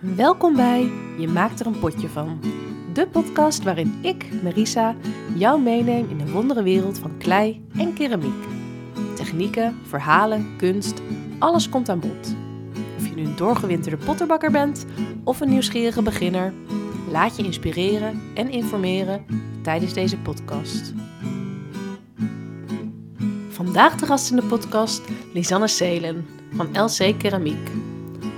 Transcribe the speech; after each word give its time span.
Welkom 0.00 0.56
bij 0.56 0.90
Je 1.18 1.28
maakt 1.28 1.60
er 1.60 1.66
een 1.66 1.78
potje 1.78 2.08
van. 2.08 2.40
De 2.92 3.06
podcast 3.06 3.62
waarin 3.62 3.98
ik, 4.02 4.42
Marisa, 4.42 4.96
jou 5.36 5.62
meeneem 5.62 6.08
in 6.10 6.18
de 6.18 6.30
wondere 6.30 6.62
wereld 6.62 6.98
van 6.98 7.18
klei 7.18 7.66
en 7.76 7.94
keramiek. 7.94 8.44
Technieken, 9.14 9.78
verhalen, 9.86 10.56
kunst, 10.56 11.02
alles 11.38 11.68
komt 11.68 11.88
aan 11.88 12.00
bod. 12.00 12.34
Of 12.96 13.08
je 13.08 13.14
nu 13.14 13.24
een 13.24 13.36
doorgewinterde 13.36 14.04
potterbakker 14.04 14.50
bent 14.50 14.86
of 15.24 15.40
een 15.40 15.48
nieuwsgierige 15.48 16.02
beginner, 16.02 16.52
laat 17.10 17.36
je 17.36 17.42
inspireren 17.42 18.22
en 18.34 18.50
informeren 18.50 19.24
tijdens 19.62 19.92
deze 19.92 20.18
podcast. 20.18 20.92
Vandaag 23.48 23.94
de 23.94 24.06
gast 24.06 24.30
in 24.30 24.36
de 24.36 24.46
podcast 24.46 25.02
Lisanne 25.32 25.68
Seelen 25.68 26.26
van 26.52 26.84
LC 26.84 27.18
Keramiek. 27.18 27.87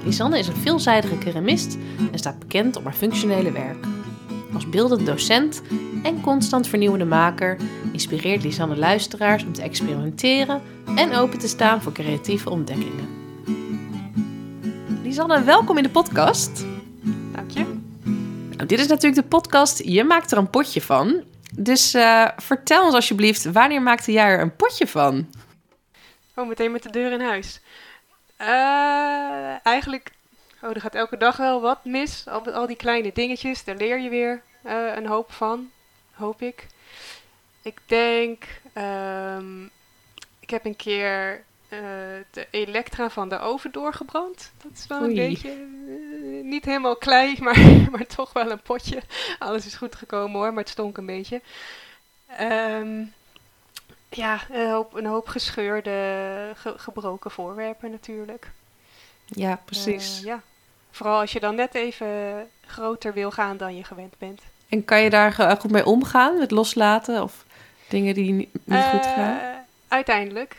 Lisanne 0.04 0.38
is 0.38 0.46
een 0.46 0.56
veelzijdige 0.56 1.18
keramist 1.18 1.76
en 2.12 2.18
staat 2.18 2.38
bekend 2.38 2.76
om 2.76 2.84
haar 2.84 2.92
functionele 2.92 3.52
werk. 3.52 3.84
Als 4.54 4.68
beeldend 4.68 5.06
docent 5.06 5.62
en 6.02 6.20
constant 6.20 6.66
vernieuwende 6.66 7.04
maker 7.04 7.56
inspireert 7.92 8.42
Lisanne 8.42 8.76
luisteraars 8.76 9.44
om 9.44 9.52
te 9.52 9.62
experimenteren 9.62 10.62
en 10.96 11.14
open 11.14 11.38
te 11.38 11.48
staan 11.48 11.82
voor 11.82 11.92
creatieve 11.92 12.50
ontdekkingen. 12.50 13.08
Lisanne, 15.02 15.42
welkom 15.42 15.76
in 15.76 15.82
de 15.82 15.90
podcast. 15.90 16.64
Dank 17.32 17.50
je. 17.50 17.64
Nou, 18.56 18.66
dit 18.66 18.78
is 18.78 18.86
natuurlijk 18.86 19.22
de 19.22 19.28
podcast 19.28 19.84
Je 19.84 20.04
maakt 20.04 20.32
er 20.32 20.38
een 20.38 20.50
potje 20.50 20.80
van. 20.80 21.22
Dus 21.54 21.94
uh, 21.94 22.28
vertel 22.36 22.84
ons 22.84 22.94
alsjeblieft, 22.94 23.52
wanneer 23.52 23.82
maakte 23.82 24.12
jij 24.12 24.26
er 24.26 24.40
een 24.40 24.56
potje 24.56 24.86
van? 24.86 25.26
Oh, 26.34 26.48
meteen 26.48 26.72
met 26.72 26.82
de 26.82 26.90
deur 26.90 27.12
in 27.12 27.20
huis. 27.20 27.60
Uh, 28.40 29.66
eigenlijk, 29.66 30.12
oh, 30.62 30.70
er 30.70 30.80
gaat 30.80 30.94
elke 30.94 31.16
dag 31.16 31.36
wel 31.36 31.60
wat 31.60 31.84
mis. 31.84 32.28
Al, 32.28 32.52
al 32.52 32.66
die 32.66 32.76
kleine 32.76 33.12
dingetjes, 33.12 33.64
daar 33.64 33.76
leer 33.76 33.98
je 33.98 34.08
weer 34.08 34.42
uh, 34.66 34.94
een 34.94 35.06
hoop 35.06 35.32
van, 35.32 35.70
hoop 36.12 36.42
ik. 36.42 36.66
Ik 37.62 37.78
denk, 37.86 38.44
um, 38.74 39.70
ik 40.40 40.50
heb 40.50 40.64
een 40.64 40.76
keer 40.76 41.44
uh, 41.68 41.78
de 42.30 42.46
elektra 42.50 43.10
van 43.10 43.28
de 43.28 43.38
oven 43.38 43.72
doorgebrand. 43.72 44.52
Dat 44.62 44.72
is 44.74 44.86
wel 44.86 45.02
Oei. 45.02 45.08
een 45.08 45.28
beetje, 45.28 45.54
niet 46.42 46.64
helemaal 46.64 46.96
klei, 46.96 47.36
maar, 47.42 47.88
maar 47.90 48.06
toch 48.06 48.32
wel 48.32 48.50
een 48.50 48.62
potje. 48.62 49.02
Alles 49.38 49.66
is 49.66 49.74
goed 49.74 49.94
gekomen 49.94 50.40
hoor, 50.40 50.48
maar 50.48 50.62
het 50.62 50.72
stonk 50.72 50.96
een 50.96 51.06
beetje. 51.06 51.40
Um, 52.40 53.12
ja, 54.10 54.40
een 54.50 54.70
hoop, 54.70 54.94
een 54.94 55.06
hoop 55.06 55.28
gescheurde, 55.28 55.90
ge, 56.54 56.74
gebroken 56.76 57.30
voorwerpen 57.30 57.90
natuurlijk. 57.90 58.50
Ja, 59.26 59.60
precies. 59.64 60.18
Uh, 60.18 60.24
ja. 60.24 60.42
Vooral 60.90 61.20
als 61.20 61.32
je 61.32 61.40
dan 61.40 61.54
net 61.54 61.74
even 61.74 62.08
groter 62.66 63.12
wil 63.12 63.30
gaan 63.30 63.56
dan 63.56 63.76
je 63.76 63.84
gewend 63.84 64.18
bent. 64.18 64.42
En 64.68 64.84
kan 64.84 65.00
je 65.00 65.10
daar 65.10 65.32
goed 65.32 65.70
mee 65.70 65.86
omgaan, 65.86 66.38
met 66.38 66.50
loslaten 66.50 67.22
of 67.22 67.44
dingen 67.88 68.14
die 68.14 68.32
niet, 68.32 68.48
niet 68.52 68.78
uh, 68.78 68.90
goed 68.90 69.06
gaan? 69.06 69.64
Uiteindelijk. 69.88 70.56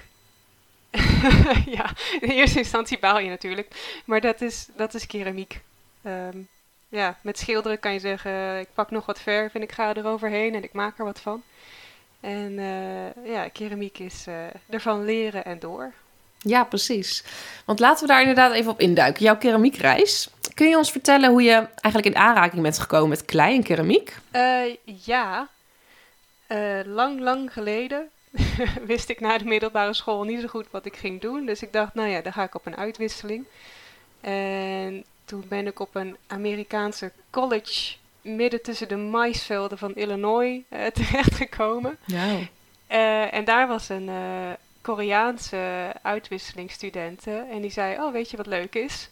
ja, 1.78 1.90
in 2.20 2.30
eerste 2.30 2.58
instantie 2.58 3.00
baal 3.00 3.20
je 3.20 3.30
natuurlijk. 3.30 4.02
Maar 4.06 4.22
dat 4.22 4.42
is, 4.42 4.68
dat 4.76 4.94
is 4.94 5.08
keramiek. 5.08 5.62
Um, 6.06 6.48
ja, 6.90 7.18
met 7.22 7.40
schilderen 7.40 7.80
kan 7.80 7.94
je 7.94 8.00
zeggen, 8.00 8.60
ik 8.60 8.68
pak 8.74 8.92
nog 8.92 9.06
wat 9.06 9.20
verf 9.20 9.54
en 9.54 9.62
ik 9.62 9.72
ga 9.72 9.94
eroverheen 9.94 10.56
en 10.56 10.64
ik 10.64 10.74
maak 10.74 11.00
er 11.00 11.06
wat 11.06 11.20
van. 11.20 11.44
En 12.22 12.52
uh, 12.52 13.32
ja, 13.34 13.48
keramiek 13.48 14.00
is 14.00 14.26
uh, 14.28 14.36
ervan 14.70 15.06
leren 15.06 15.46
en 15.46 15.60
door. 15.60 15.94
Ja, 16.38 16.64
precies. 16.64 17.24
Want 17.66 17.80
laten 17.80 18.02
we 18.02 18.14
daar 18.14 18.20
inderdaad 18.20 18.54
even 18.54 18.72
op 18.72 18.80
induiken. 18.80 19.24
Jouw 19.24 19.38
keramiekreis. 19.38 20.30
Kun 20.54 20.70
je 20.70 20.78
ons 20.78 20.92
vertellen 20.92 21.30
hoe 21.30 21.42
je 21.42 21.54
eigenlijk 21.54 22.16
in 22.16 22.22
aanraking 22.22 22.62
bent 22.62 22.80
gekomen 22.80 23.10
met 23.10 23.26
klei 23.26 23.56
en 23.56 23.64
keramiek? 23.64 24.18
Uh, 24.32 24.76
ja, 25.04 25.50
lang, 26.86 27.20
lang 27.20 27.54
geleden 27.54 28.10
wist 28.86 29.10
ik 29.10 29.20
na 29.20 29.38
de 29.38 29.46
middelbare 29.46 29.94
school 29.94 30.24
niet 30.24 30.42
zo 30.42 30.48
goed 30.48 30.72
wat 30.72 30.86
ik 30.86 30.96
ging 30.96 31.22
doen. 31.22 31.46
Dus 31.46 31.62
ik 31.62 31.74
dacht, 31.74 31.94
nou 31.94 32.10
ja, 32.10 32.22
dan 32.22 32.34
ga 32.34 32.44
ik 32.44 32.56
op 32.56 32.66
een 32.66 32.78
uitwisseling. 32.78 33.46
En 34.22 35.04
toen 35.26 35.44
ben 35.48 35.68
ik 35.68 35.80
op 35.80 35.96
een 35.96 36.18
Amerikaanse 36.28 37.12
college 37.30 37.96
midden 38.22 38.62
tussen 38.62 38.88
de 38.88 38.96
maisvelden 38.96 39.78
van 39.78 39.96
Illinois 39.96 40.62
uh, 40.70 40.86
terechtgekomen. 40.86 41.98
Wow. 42.06 42.42
Uh, 42.92 43.34
en 43.34 43.46
daar 43.46 43.68
was 43.68 43.90
een 43.90 44.08
uh, 44.08 44.50
Koreaanse 44.82 45.94
uitwisselingsstudente. 46.02 47.46
En 47.52 47.62
die 47.62 47.72
zei, 47.72 48.00
oh 48.00 48.12
weet 48.12 48.30
je 48.30 48.38
wat 48.38 48.46
leuk 48.46 48.76
is? 48.76 49.10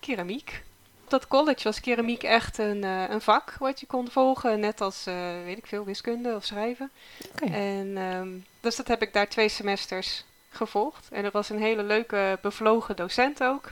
Keramiek. 0.00 0.62
Op 1.04 1.10
dat 1.10 1.28
college 1.28 1.62
was 1.62 1.80
keramiek 1.80 2.22
echt 2.22 2.58
een, 2.58 2.82
een 2.82 3.20
vak 3.20 3.56
wat 3.58 3.80
je 3.80 3.86
kon 3.86 4.10
volgen. 4.10 4.60
Net 4.60 4.80
als, 4.80 5.04
weet 5.44 5.58
ik 5.58 5.66
veel, 5.66 5.84
wiskunde 5.84 6.34
of 6.34 6.44
schrijven. 6.44 6.90
Okay. 7.32 7.48
En 7.54 7.96
um, 7.96 8.44
dus 8.60 8.76
dat 8.76 8.88
heb 8.88 9.02
ik 9.02 9.12
daar 9.12 9.28
twee 9.28 9.48
semesters 9.48 10.24
gevolgd. 10.50 11.08
En 11.10 11.22
dat 11.22 11.32
was 11.32 11.48
een 11.48 11.62
hele 11.62 11.82
leuke, 11.82 12.38
bevlogen 12.42 12.96
docent 12.96 13.42
ook. 13.42 13.68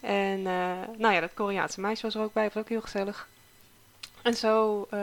En 0.00 0.42
nou 0.96 1.14
ja, 1.14 1.20
dat 1.20 1.34
Koreaanse 1.34 1.80
meisje 1.80 2.02
was 2.02 2.14
er 2.14 2.22
ook 2.22 2.32
bij, 2.32 2.44
was 2.44 2.62
ook 2.62 2.68
heel 2.68 2.80
gezellig. 2.80 3.28
En 4.22 4.34
zo, 4.34 4.86
uh, 4.94 5.00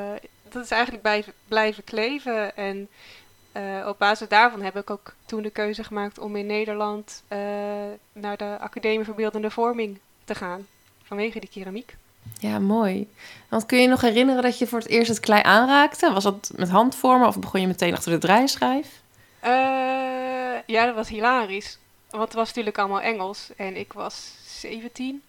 dat 0.49 0.63
is 0.63 0.71
eigenlijk 0.71 1.01
blijven, 1.01 1.33
blijven 1.47 1.83
kleven. 1.83 2.55
En 2.57 2.87
uh, 3.57 3.87
op 3.87 3.99
basis 3.99 4.27
daarvan 4.27 4.61
heb 4.61 4.75
ik 4.75 4.89
ook 4.89 5.13
toen 5.25 5.41
de 5.41 5.49
keuze 5.49 5.83
gemaakt 5.83 6.19
om 6.19 6.35
in 6.35 6.45
Nederland 6.45 7.23
uh, 7.29 7.37
naar 8.13 8.37
de 8.37 8.57
Academie 8.59 9.05
Verbeeldende 9.05 9.49
Vorming 9.49 9.99
te 10.23 10.35
gaan. 10.35 10.67
Vanwege 11.03 11.39
die 11.39 11.49
keramiek. 11.49 11.95
Ja, 12.39 12.59
mooi. 12.59 13.09
Want 13.49 13.65
kun 13.65 13.77
je 13.77 13.83
je 13.83 13.89
nog 13.89 14.01
herinneren 14.01 14.43
dat 14.43 14.57
je 14.57 14.67
voor 14.67 14.79
het 14.79 14.87
eerst 14.87 15.09
het 15.09 15.19
klei 15.19 15.41
aanraakte? 15.43 16.13
Was 16.13 16.23
dat 16.23 16.51
met 16.55 16.69
handvormen 16.69 17.27
of 17.27 17.39
begon 17.39 17.61
je 17.61 17.67
meteen 17.67 17.93
achter 17.93 18.11
de 18.11 18.17
draaischijf? 18.17 19.03
ja, 20.65 20.85
dat 20.85 20.95
was 20.95 21.09
hilarisch. 21.09 21.77
Want 22.09 22.23
het 22.23 22.33
was 22.33 22.47
natuurlijk 22.47 22.77
allemaal 22.77 23.01
Engels 23.01 23.49
en 23.55 23.75
ik 23.75 23.93
was 23.93 24.31
17. 24.45 25.21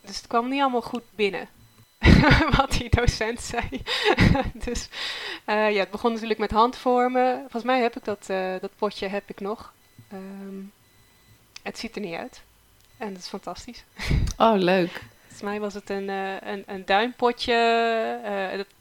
dus 0.00 0.16
het 0.16 0.26
kwam 0.26 0.48
niet 0.48 0.60
allemaal 0.60 0.82
goed 0.82 1.02
binnen. 1.14 1.48
wat 2.56 2.70
die 2.70 2.90
docent 2.90 3.40
zei. 3.40 3.82
dus 4.64 4.88
uh, 5.46 5.72
ja, 5.72 5.80
het 5.80 5.90
begon 5.90 6.12
natuurlijk 6.12 6.40
met 6.40 6.50
handvormen. 6.50 7.38
Volgens 7.40 7.64
mij 7.64 7.80
heb 7.80 7.96
ik 7.96 8.04
dat, 8.04 8.26
uh, 8.30 8.54
dat 8.60 8.70
potje 8.76 9.08
heb 9.08 9.22
ik 9.26 9.40
nog. 9.40 9.72
Um, 10.12 10.72
het 11.62 11.78
ziet 11.78 11.94
er 11.94 12.00
niet 12.00 12.14
uit. 12.14 12.42
En 12.96 13.12
dat 13.12 13.22
is 13.22 13.28
fantastisch. 13.28 13.84
oh, 14.36 14.54
leuk. 14.56 15.02
Volgens 15.20 15.42
mij 15.42 15.60
was 15.60 15.74
het 15.74 15.90
een, 15.90 16.08
uh, 16.08 16.40
een, 16.40 16.62
een 16.66 16.84
duimpotje. 16.84 17.54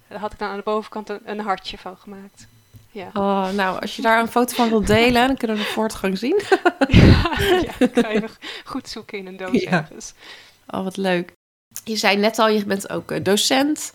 daar 0.08 0.20
had 0.20 0.34
ik 0.34 0.40
dan 0.40 0.50
aan 0.50 0.58
de 0.58 0.64
bovenkant 0.64 1.10
een, 1.10 1.22
een 1.26 1.40
hartje 1.40 1.78
van 1.78 1.98
gemaakt. 1.98 2.48
Ja. 2.92 3.10
Oh, 3.14 3.50
nou, 3.50 3.81
als 3.81 3.96
je 3.96 4.02
daar 4.02 4.20
een 4.20 4.28
foto 4.28 4.56
van 4.56 4.70
wilt 4.70 4.88
delen, 4.88 5.28
dan 5.28 5.38
kunnen 5.38 5.58
we 5.58 5.64
de 5.64 5.70
voortgang 5.70 6.18
zien. 6.18 6.42
ja, 6.88 7.38
ja, 7.40 7.74
ik 7.80 7.92
ga 7.94 8.10
even 8.10 8.30
goed 8.66 8.90
zoeken 8.90 9.18
in 9.18 9.28
een 9.28 9.38
doos 9.38 9.62
ja. 9.62 9.72
ergens. 9.72 10.14
Oh, 10.68 10.84
wat 10.84 10.98
leuk. 10.98 11.34
Je 11.84 11.96
zei 11.96 12.18
net 12.18 12.40
al, 12.40 12.50
je 12.50 12.66
bent 12.66 12.90
ook 12.90 13.26
docent 13.26 13.94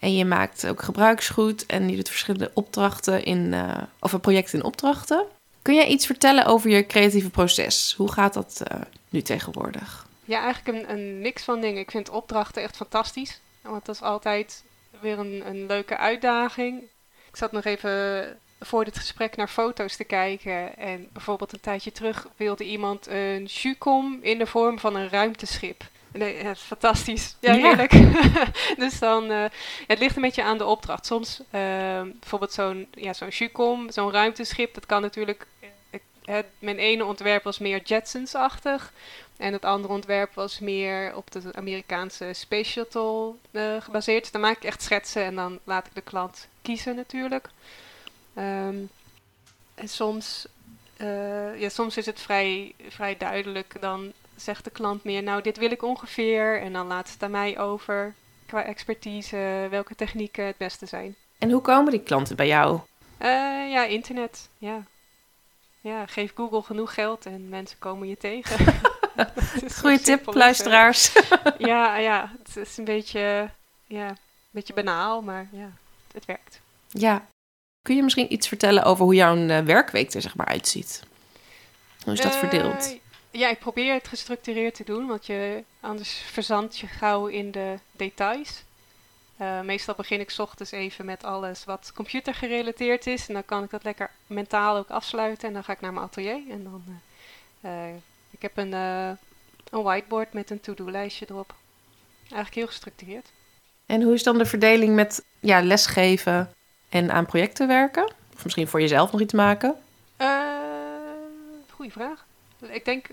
en 0.00 0.16
je 0.16 0.24
maakt 0.24 0.66
ook 0.66 0.82
gebruiksgoed 0.82 1.66
en 1.66 1.88
je 1.88 1.96
doet 1.96 2.08
verschillende 2.08 2.50
opdrachten 2.54 3.24
in, 3.24 3.52
uh, 3.52 3.82
of 4.00 4.20
projecten 4.20 4.58
in 4.58 4.64
opdrachten. 4.64 5.24
Kun 5.62 5.74
jij 5.74 5.86
iets 5.86 6.06
vertellen 6.06 6.46
over 6.46 6.70
je 6.70 6.86
creatieve 6.86 7.30
proces? 7.30 7.94
Hoe 7.96 8.12
gaat 8.12 8.34
dat 8.34 8.62
uh, 8.72 8.80
nu 9.08 9.22
tegenwoordig? 9.22 10.06
Ja, 10.24 10.42
eigenlijk 10.42 10.78
een, 10.78 10.90
een 10.96 11.20
mix 11.20 11.42
van 11.42 11.60
dingen. 11.60 11.80
Ik 11.80 11.90
vind 11.90 12.10
opdrachten 12.10 12.62
echt 12.62 12.76
fantastisch, 12.76 13.40
want 13.60 13.84
dat 13.84 13.94
is 13.94 14.02
altijd 14.02 14.64
weer 15.00 15.18
een, 15.18 15.42
een 15.46 15.66
leuke 15.66 15.96
uitdaging. 15.96 16.82
Ik 17.28 17.36
zat 17.36 17.52
nog 17.52 17.64
even 17.64 18.38
voor 18.60 18.84
dit 18.84 18.98
gesprek 18.98 19.36
naar 19.36 19.48
foto's 19.48 19.96
te 19.96 20.04
kijken. 20.04 20.76
En 20.76 21.08
bijvoorbeeld 21.12 21.52
een 21.52 21.60
tijdje 21.60 21.92
terug 21.92 22.26
wilde 22.36 22.64
iemand 22.64 23.06
een 23.06 23.44
jukom 23.44 24.18
in 24.22 24.38
de 24.38 24.46
vorm 24.46 24.78
van 24.78 24.96
een 24.96 25.08
ruimteschip. 25.08 25.84
Nee, 26.16 26.42
ja, 26.42 26.54
fantastisch. 26.54 27.36
Ja, 27.40 27.52
heerlijk. 27.52 27.92
dus 28.82 28.98
dan, 28.98 29.30
uh, 29.30 29.44
het 29.86 29.98
ligt 29.98 30.16
een 30.16 30.22
beetje 30.22 30.42
aan 30.42 30.58
de 30.58 30.64
opdracht. 30.64 31.06
Soms, 31.06 31.40
uh, 31.40 31.50
bijvoorbeeld 32.02 32.52
zo'n 32.52 32.88
ja, 32.90 33.12
zo'n 33.12 33.28
Jucom, 33.28 33.90
zo'n 33.90 34.12
ruimteschip, 34.12 34.74
dat 34.74 34.86
kan 34.86 35.02
natuurlijk... 35.02 35.46
Ik, 35.90 36.02
het, 36.24 36.46
mijn 36.58 36.78
ene 36.78 37.04
ontwerp 37.04 37.44
was 37.44 37.58
meer 37.58 37.82
Jetsons-achtig. 37.82 38.92
En 39.36 39.52
het 39.52 39.64
andere 39.64 39.92
ontwerp 39.92 40.34
was 40.34 40.58
meer 40.58 41.16
op 41.16 41.30
de 41.30 41.40
Amerikaanse 41.52 42.32
Space 42.32 42.70
Shuttle 42.70 43.32
uh, 43.50 43.80
gebaseerd. 43.80 44.22
Dus 44.22 44.30
dan 44.30 44.40
maak 44.40 44.56
ik 44.56 44.64
echt 44.64 44.82
schetsen 44.82 45.24
en 45.24 45.34
dan 45.34 45.58
laat 45.64 45.86
ik 45.86 45.94
de 45.94 46.00
klant 46.00 46.48
kiezen 46.62 46.94
natuurlijk. 46.94 47.48
Um, 48.38 48.90
en 49.74 49.88
soms, 49.88 50.46
ja, 51.56 51.68
soms 51.68 51.96
is 51.96 52.06
het 52.06 52.20
vrij, 52.20 52.74
vrij 52.88 53.16
duidelijk 53.16 53.76
dan 53.80 54.12
zegt 54.36 54.64
de 54.64 54.70
klant 54.70 55.04
meer, 55.04 55.22
nou 55.22 55.42
dit 55.42 55.56
wil 55.56 55.70
ik 55.70 55.82
ongeveer. 55.82 56.60
En 56.60 56.72
dan 56.72 56.86
laat 56.86 57.10
het 57.12 57.22
aan 57.22 57.30
mij 57.30 57.58
over 57.58 58.14
qua 58.46 58.64
expertise 58.64 59.66
welke 59.70 59.94
technieken 59.94 60.44
het 60.46 60.56
beste 60.56 60.86
zijn. 60.86 61.14
En 61.38 61.50
hoe 61.50 61.60
komen 61.60 61.90
die 61.90 62.02
klanten 62.02 62.36
bij 62.36 62.46
jou? 62.46 62.80
Uh, 63.22 63.28
ja, 63.70 63.84
internet. 63.84 64.48
Ja. 64.58 64.82
ja, 65.80 66.06
geef 66.06 66.32
Google 66.34 66.62
genoeg 66.62 66.94
geld 66.94 67.26
en 67.26 67.48
mensen 67.48 67.78
komen 67.78 68.08
je 68.08 68.16
tegen. 68.16 68.64
Goeie 69.80 69.96
tip, 69.96 70.04
simpel, 70.04 70.32
luisteraars. 70.34 71.12
Ja, 71.58 71.96
ja, 71.96 72.32
het 72.44 72.56
is 72.56 72.76
een 72.76 72.84
beetje, 72.84 73.50
ja, 73.86 74.08
een 74.08 74.16
beetje 74.50 74.74
banaal, 74.74 75.22
maar 75.22 75.48
ja, 75.52 75.70
het 76.12 76.24
werkt. 76.24 76.60
ja. 76.88 77.26
Kun 77.82 77.96
je 77.96 78.02
misschien 78.02 78.32
iets 78.32 78.48
vertellen 78.48 78.82
over 78.84 79.04
hoe 79.04 79.14
jouw 79.14 79.46
eh, 79.46 79.58
werkweek 79.64 80.12
er 80.14 80.20
zeg 80.22 80.36
maar 80.36 80.46
uitziet? 80.46 81.02
Hoe 82.04 82.12
is 82.12 82.20
dat 82.20 82.32
Eh, 82.32 82.38
verdeeld? 82.38 82.96
Ja, 83.36 83.48
ik 83.48 83.58
probeer 83.58 83.94
het 83.94 84.08
gestructureerd 84.08 84.74
te 84.74 84.84
doen, 84.84 85.06
want 85.06 85.26
je, 85.26 85.62
anders 85.80 86.12
verzand 86.12 86.78
je 86.78 86.86
gauw 86.86 87.26
in 87.26 87.50
de 87.50 87.78
details. 87.92 88.64
Eh, 89.36 89.60
meestal 89.60 89.94
begin 89.94 90.20
ik 90.20 90.30
's 90.30 90.38
ochtends 90.38 90.72
even 90.72 91.04
met 91.04 91.24
alles 91.24 91.64
wat 91.64 91.92
computergerelateerd 91.94 93.06
is. 93.06 93.28
En 93.28 93.34
dan 93.34 93.44
kan 93.44 93.64
ik 93.64 93.70
dat 93.70 93.84
lekker 93.84 94.10
mentaal 94.26 94.76
ook 94.76 94.90
afsluiten. 94.90 95.48
En 95.48 95.54
dan 95.54 95.64
ga 95.64 95.72
ik 95.72 95.80
naar 95.80 95.92
mijn 95.92 96.06
atelier. 96.06 96.40
En 96.50 96.64
dan, 96.64 96.82
eh, 97.60 97.94
ik 98.30 98.42
heb 98.42 98.56
een, 98.56 98.72
een 98.72 99.82
whiteboard 99.82 100.32
met 100.32 100.50
een 100.50 100.60
to-do-lijstje 100.60 101.26
erop. 101.28 101.54
Eigenlijk 102.20 102.54
heel 102.54 102.66
gestructureerd. 102.66 103.28
En 103.86 104.02
hoe 104.02 104.14
is 104.14 104.22
dan 104.22 104.38
de 104.38 104.46
verdeling 104.46 104.94
met 104.94 105.24
ja, 105.40 105.62
lesgeven 105.62 106.52
en 106.88 107.10
aan 107.10 107.26
projecten 107.26 107.66
werken? 107.66 108.12
Of 108.34 108.44
misschien 108.44 108.68
voor 108.68 108.80
jezelf 108.80 109.12
nog 109.12 109.20
iets 109.20 109.32
maken? 109.32 109.74
Goeie 111.70 111.92
vraag. 111.92 112.25
Ik 112.60 112.84
denk 112.84 113.06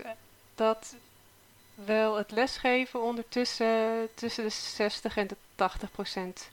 dat 0.54 0.94
wel 1.74 2.16
het 2.16 2.30
lesgeven 2.30 3.02
ondertussen 3.02 4.08
tussen 4.14 4.44
de 4.44 4.50
60 4.50 5.16
en 5.16 5.26
de 5.26 5.36
80 5.54 5.90
procent 5.90 6.50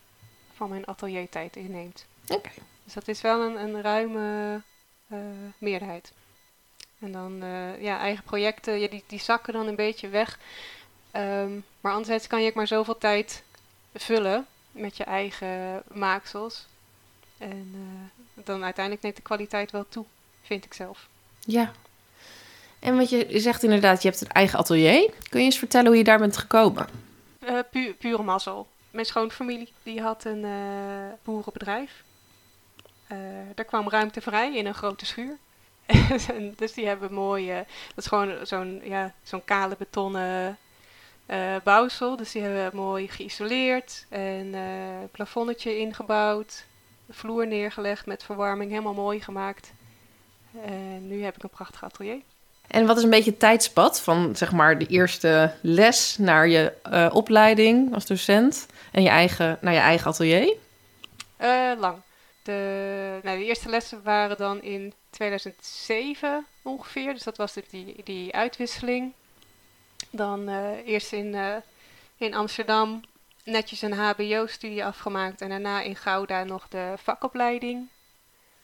van 0.53 0.69
mijn 0.69 0.87
ateliertijd 0.87 1.55
inneemt. 1.55 2.05
Oké. 2.27 2.49
Dus 2.83 2.93
dat 2.93 3.07
is 3.07 3.21
wel 3.21 3.41
een, 3.41 3.55
een 3.55 3.81
ruime 3.81 4.61
eh, 5.07 5.17
meerderheid. 5.57 6.11
En 6.99 7.11
dan, 7.11 7.43
eh, 7.43 7.81
ja, 7.81 7.99
eigen 7.99 8.23
projecten, 8.23 8.79
ja, 8.79 8.87
die, 8.87 9.03
die 9.07 9.19
zakken 9.19 9.53
dan 9.53 9.67
een 9.67 9.75
beetje 9.75 10.09
weg. 10.09 10.39
Ehm, 11.11 11.51
maar 11.81 11.91
anderzijds 11.91 12.27
kan 12.27 12.41
je 12.41 12.49
ook 12.49 12.55
maar 12.55 12.67
zoveel 12.67 12.97
tijd 12.97 13.43
vullen 13.93 14.47
met 14.71 14.97
je 14.97 15.03
eigen 15.03 15.83
maaksels. 15.93 16.65
En 17.37 17.71
eh, 17.73 18.45
dan 18.45 18.63
uiteindelijk 18.63 19.03
neemt 19.03 19.15
de 19.15 19.21
kwaliteit 19.21 19.71
wel 19.71 19.85
toe, 19.89 20.05
vind 20.41 20.65
ik 20.65 20.73
zelf. 20.73 21.07
Ja. 21.39 21.71
En 22.81 22.97
wat 22.97 23.09
je 23.09 23.27
zegt 23.29 23.63
inderdaad, 23.63 24.01
je 24.01 24.09
hebt 24.09 24.21
een 24.21 24.27
eigen 24.27 24.59
atelier. 24.59 25.13
Kun 25.29 25.39
je 25.39 25.45
eens 25.45 25.57
vertellen 25.57 25.87
hoe 25.87 25.97
je 25.97 26.03
daar 26.03 26.19
bent 26.19 26.37
gekomen? 26.37 26.87
Pu 27.71 27.93
pure 27.93 28.23
mazzel. 28.23 28.67
Mijn 28.91 29.05
schoonfamilie 29.05 29.73
die 29.83 30.01
had 30.01 30.23
een 30.23 30.45
eh, 30.45 30.51
boerenbedrijf. 31.23 32.03
Eh 33.07 33.17
daar 33.55 33.65
kwam 33.65 33.89
ruimte 33.89 34.21
vrij 34.21 34.55
in 34.55 34.65
een 34.65 34.73
grote 34.73 35.05
schuur. 35.05 35.37
Dus 36.55 36.73
die 36.73 36.87
hebben 36.87 37.13
mooi, 37.13 37.47
dat 37.95 38.03
is 38.03 38.05
gewoon 38.05 38.45
zo'n 38.45 38.81
ja, 38.83 39.13
zo'n 39.23 39.45
kale 39.45 39.75
betonnen 39.77 40.57
eh, 41.25 41.55
bouwsel. 41.63 42.15
Dus 42.15 42.31
die 42.31 42.41
hebben 42.41 42.81
mooi 42.81 43.07
geïsoleerd 43.07 44.05
en 44.09 44.53
eh 44.53 45.09
plafonnetje 45.11 45.77
ingebouwd. 45.77 46.65
De 47.05 47.13
vloer 47.13 47.47
neergelegd 47.47 48.05
met 48.05 48.23
verwarming, 48.23 48.69
helemaal 48.71 48.93
mooi 48.93 49.21
gemaakt. 49.21 49.73
En 50.65 51.07
nu 51.07 51.23
heb 51.23 51.35
ik 51.35 51.43
een 51.43 51.49
prachtig 51.49 51.83
atelier. 51.83 52.21
En 52.71 52.85
wat 52.85 52.97
is 52.97 53.03
een 53.03 53.09
beetje 53.09 53.29
het 53.29 53.39
tijdspad 53.39 54.01
van 54.01 54.35
zeg 54.35 54.51
maar 54.51 54.77
de 54.77 54.85
eerste 54.85 55.53
les 55.61 56.17
naar 56.17 56.47
je 56.47 56.73
eh, 56.83 57.09
opleiding 57.13 57.93
als 57.93 58.05
docent 58.05 58.65
en 58.91 59.03
je 59.03 59.09
eigen, 59.09 59.57
naar 59.61 59.73
je 59.73 59.79
eigen 59.79 60.07
atelier? 60.07 60.55
Eh, 61.37 61.71
lang. 61.77 61.97
De, 62.43 63.19
nou, 63.23 63.37
de 63.39 63.45
eerste 63.45 63.69
lessen 63.69 64.03
waren 64.03 64.37
dan 64.37 64.61
in 64.61 64.93
2007 65.09 66.45
ongeveer. 66.61 67.13
Dus 67.13 67.23
dat 67.23 67.37
was 67.37 67.53
de- 67.53 67.63
die, 67.69 67.95
die 68.03 68.33
uitwisseling. 68.35 69.11
Dan 70.09 70.49
eh, 70.49 70.87
eerst 70.87 71.13
in, 71.13 71.35
in 72.17 72.33
Amsterdam 72.33 73.01
netjes 73.43 73.81
een 73.81 73.93
HBO-studie 73.93 74.85
afgemaakt. 74.85 75.41
En 75.41 75.49
daarna 75.49 75.81
in 75.81 75.95
Gouda 75.95 76.43
nog 76.43 76.67
de 76.67 76.93
vakopleiding. 76.97 77.87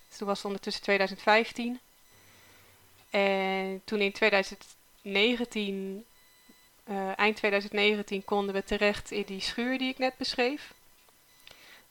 Dus 0.09 0.17
toen 0.17 0.27
was 0.27 0.37
het 0.37 0.45
ondertussen 0.45 0.83
2015. 0.83 1.79
En 3.09 3.81
toen 3.85 3.99
in 3.99 4.11
2019, 4.11 6.05
eh, 6.83 7.19
eind 7.19 7.35
2019, 7.35 8.23
konden 8.25 8.55
we 8.55 8.63
terecht 8.63 9.11
in 9.11 9.23
die 9.25 9.41
schuur 9.41 9.77
die 9.77 9.89
ik 9.89 9.97
net 9.97 10.17
beschreef. 10.17 10.73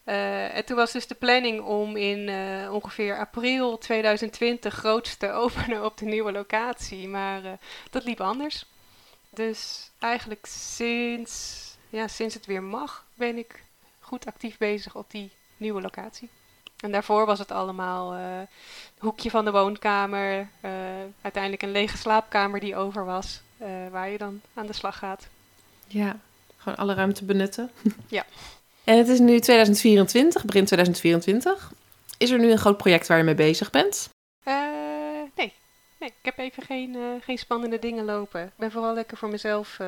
Eh, 0.05 0.57
en 0.57 0.65
toen 0.65 0.77
was 0.77 0.93
dus 0.93 1.07
de 1.07 1.15
planning 1.15 1.61
om 1.61 1.97
in 1.97 2.29
eh, 2.29 2.73
ongeveer 2.73 3.19
april 3.19 3.79
2020 3.79 4.75
groots 4.75 5.17
te 5.17 5.31
openen 5.43 5.85
op 5.85 5.97
de 5.97 6.05
nieuwe 6.05 6.33
locatie. 6.33 7.09
Maar 7.09 7.59
dat 7.91 8.05
liep 8.05 8.21
anders. 8.21 8.65
Dus 9.31 9.91
eigenlijk 9.99 10.47
sinds, 10.47 11.65
ja, 11.89 12.09
sinds 12.09 12.35
het 12.35 12.47
weer 12.47 12.63
mag, 12.63 13.07
ben 13.15 13.39
ik 13.39 13.65
goed 14.01 14.27
actief 14.27 14.59
bezig 14.59 14.95
op 14.95 15.11
die 15.11 15.31
nieuwe 15.57 15.81
locatie. 15.81 16.29
En 16.81 16.93
daarvoor 16.93 17.27
was 17.27 17.39
het 17.39 17.51
allemaal 17.51 18.15
eh 18.15 18.21
hoekje 18.99 19.31
van 19.31 19.45
de 19.45 19.51
woonkamer. 19.51 20.49
eh, 20.61 20.71
uiteindelijk 21.21 21.63
een 21.63 21.71
lege 21.71 21.97
slaapkamer 21.97 22.61
die 22.61 22.77
over 22.77 23.05
was. 23.05 23.41
eh, 23.59 23.69
waar 23.91 24.09
je 24.11 24.19
dan 24.19 24.41
aan 24.55 24.67
de 24.67 24.73
slag 24.73 24.99
gaat. 24.99 25.27
Ja, 25.87 26.17
gewoon 26.57 26.79
alle 26.79 26.95
ruimte 26.95 27.25
benutten. 27.25 27.71
Ja. 28.09 28.25
En 28.85 28.99
het 28.99 29.09
is 29.09 29.19
nu 29.19 29.41
2024, 29.41 30.45
begin 30.45 30.65
2024. 30.65 31.73
Is 32.19 32.31
er 32.31 32.39
nu 32.39 32.51
een 32.51 32.59
groot 32.59 32.77
project 32.77 33.07
waar 33.07 33.19
je 33.19 33.25
mee 33.25 33.35
bezig 33.35 33.71
bent? 33.71 34.09
Nee. 34.45 35.53
nee, 35.99 36.09
ik 36.09 36.13
heb 36.23 36.39
even 36.39 36.63
geen, 36.63 36.97
geen 37.25 37.39
spannende 37.39 37.79
dingen 37.79 38.05
lopen. 38.05 38.43
Ik 38.45 38.53
ben 38.57 38.71
vooral 38.71 38.95
lekker 38.95 39.17
voor 39.17 39.29
mezelf. 39.29 39.79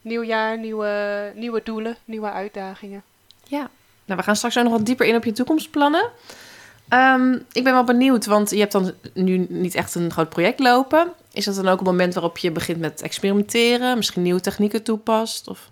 nieuw 0.00 0.22
jaar, 0.22 0.58
nieuwe, 0.58 1.32
nieuwe 1.34 1.60
doelen, 1.64 1.96
nieuwe 2.04 2.30
uitdagingen. 2.30 3.02
Ja. 3.46 3.70
Nou, 4.10 4.22
we 4.22 4.28
gaan 4.28 4.36
straks 4.36 4.58
ook 4.58 4.64
nog 4.64 4.72
wat 4.72 4.86
dieper 4.86 5.06
in 5.06 5.16
op 5.16 5.24
je 5.24 5.32
toekomstplannen. 5.32 6.10
Ehm, 6.88 7.32
ik 7.52 7.64
ben 7.64 7.72
wel 7.72 7.84
benieuwd, 7.84 8.26
want 8.26 8.50
je 8.50 8.58
hebt 8.58 8.72
dan 8.72 8.92
nu 9.14 9.46
niet 9.48 9.74
echt 9.74 9.94
een 9.94 10.10
groot 10.10 10.28
project 10.28 10.58
lopen. 10.58 11.12
Is 11.32 11.44
dat 11.44 11.54
dan 11.54 11.68
ook 11.68 11.78
een 11.78 11.84
moment 11.84 12.14
waarop 12.14 12.38
je 12.38 12.50
begint 12.50 12.78
met 12.78 13.02
experimenteren, 13.02 13.96
misschien 13.96 14.22
nieuwe 14.22 14.40
technieken 14.40 14.82
toepast? 14.82 15.48
Of... 15.48 15.70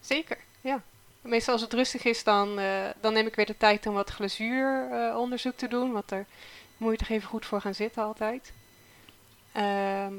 Zeker, 0.00 0.38
ja. 0.60 0.82
Meestal 1.20 1.52
als 1.52 1.62
het 1.62 1.72
rustig 1.72 2.04
is, 2.04 2.24
dan, 2.24 2.58
eh, 2.58 2.66
dan 3.00 3.12
neem 3.12 3.26
ik 3.26 3.34
weer 3.34 3.46
de 3.46 3.56
tijd 3.56 3.86
om 3.86 3.94
wat 3.94 4.10
glazuuronderzoek 4.10 5.56
te 5.56 5.68
doen. 5.68 5.92
Want 5.92 6.08
daar 6.08 6.26
moet 6.76 6.92
je 6.92 6.98
toch 6.98 7.08
even 7.08 7.28
goed 7.28 7.46
voor 7.46 7.60
gaan 7.60 7.74
zitten 7.74 8.02
altijd. 8.02 8.52
Ehm, 9.52 10.14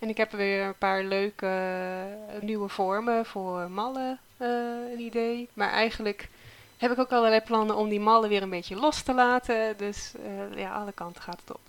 en 0.00 0.08
ik 0.08 0.16
heb 0.16 0.32
weer 0.32 0.64
een 0.64 0.78
paar 0.78 1.04
leuke 1.04 1.46
eh, 1.46 2.42
nieuwe 2.42 2.68
vormen 2.68 3.26
voor 3.26 3.70
mallen, 3.70 4.10
eh, 4.10 4.31
een 4.42 5.00
idee. 5.00 5.48
Maar 5.54 5.70
eigenlijk 5.70 6.28
heb 6.76 6.90
ik 6.90 6.98
ook 6.98 7.12
allerlei 7.12 7.40
plannen 7.40 7.76
om 7.76 7.88
die 7.88 8.00
mallen 8.00 8.28
weer 8.28 8.42
een 8.42 8.50
beetje 8.50 8.76
los 8.76 9.02
te 9.02 9.14
laten. 9.14 9.76
Dus 9.76 10.12
eh, 10.24 10.58
ja, 10.58 10.72
alle 10.74 10.92
kanten 10.92 11.22
gaat 11.22 11.40
het 11.40 11.52
op. 11.52 11.60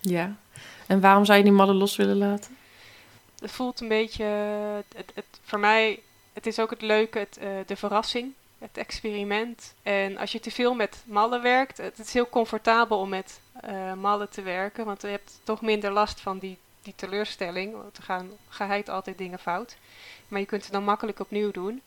Ja. 0.00 0.36
En 0.86 1.00
waarom 1.00 1.24
zou 1.24 1.38
je 1.38 1.44
die 1.44 1.52
mallen 1.52 1.74
los 1.76 1.96
willen 1.96 2.16
laten? 2.16 2.56
Het 3.40 3.50
voelt 3.50 3.80
een 3.80 3.88
beetje, 3.88 4.24
het, 4.94 5.12
het, 5.14 5.40
voor 5.42 5.58
mij, 5.58 6.00
het 6.32 6.46
is 6.46 6.58
ook 6.58 6.70
het 6.70 6.82
leuke, 6.82 7.18
het, 7.18 7.36
eh, 7.36 7.48
de 7.66 7.76
verrassing, 7.76 8.32
het 8.58 8.76
experiment. 8.76 9.74
En 9.82 10.16
als 10.16 10.32
je 10.32 10.40
te 10.40 10.50
veel 10.50 10.74
met 10.74 11.02
mallen 11.06 11.42
werkt, 11.42 11.76
het 11.76 11.98
is 11.98 12.12
heel 12.12 12.28
comfortabel 12.28 12.98
om 12.98 13.08
met 13.08 13.40
eh, 13.60 13.92
mallen 13.92 14.28
te 14.28 14.42
werken, 14.42 14.84
want 14.84 15.02
je 15.02 15.08
hebt 15.08 15.40
toch 15.44 15.60
minder 15.60 15.90
last 15.90 16.20
van 16.20 16.38
die, 16.38 16.58
die 16.82 16.94
teleurstelling. 16.96 17.72
Want 17.72 17.96
er 17.96 18.02
gaan 18.02 18.30
geheid 18.48 18.88
altijd 18.88 19.18
dingen 19.18 19.38
fout. 19.38 19.76
Maar 20.28 20.40
je 20.40 20.46
kunt 20.46 20.62
het 20.62 20.72
dan 20.72 20.84
makkelijk 20.84 21.20
opnieuw 21.20 21.50
doen. 21.50 21.82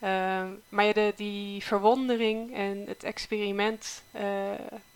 Ehm, 0.00 0.48
maar 0.68 0.92
de, 0.92 1.12
die 1.16 1.64
verwondering 1.64 2.54
en 2.54 2.84
het 2.86 3.04
experiment 3.04 4.02
eh, 4.10 4.50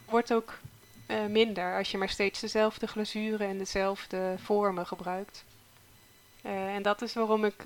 wordt 0.04 0.32
ook 0.32 0.58
eh, 1.06 1.24
minder 1.24 1.76
als 1.76 1.90
je 1.90 1.98
maar 1.98 2.08
steeds 2.08 2.40
dezelfde 2.40 2.86
glazuren 2.86 3.48
en 3.48 3.58
dezelfde 3.58 4.34
vormen 4.38 4.86
gebruikt. 4.86 5.44
Eh, 6.44 6.74
en 6.74 6.82
dat 6.82 7.02
is 7.02 7.14
waarom 7.14 7.44
ik, 7.44 7.64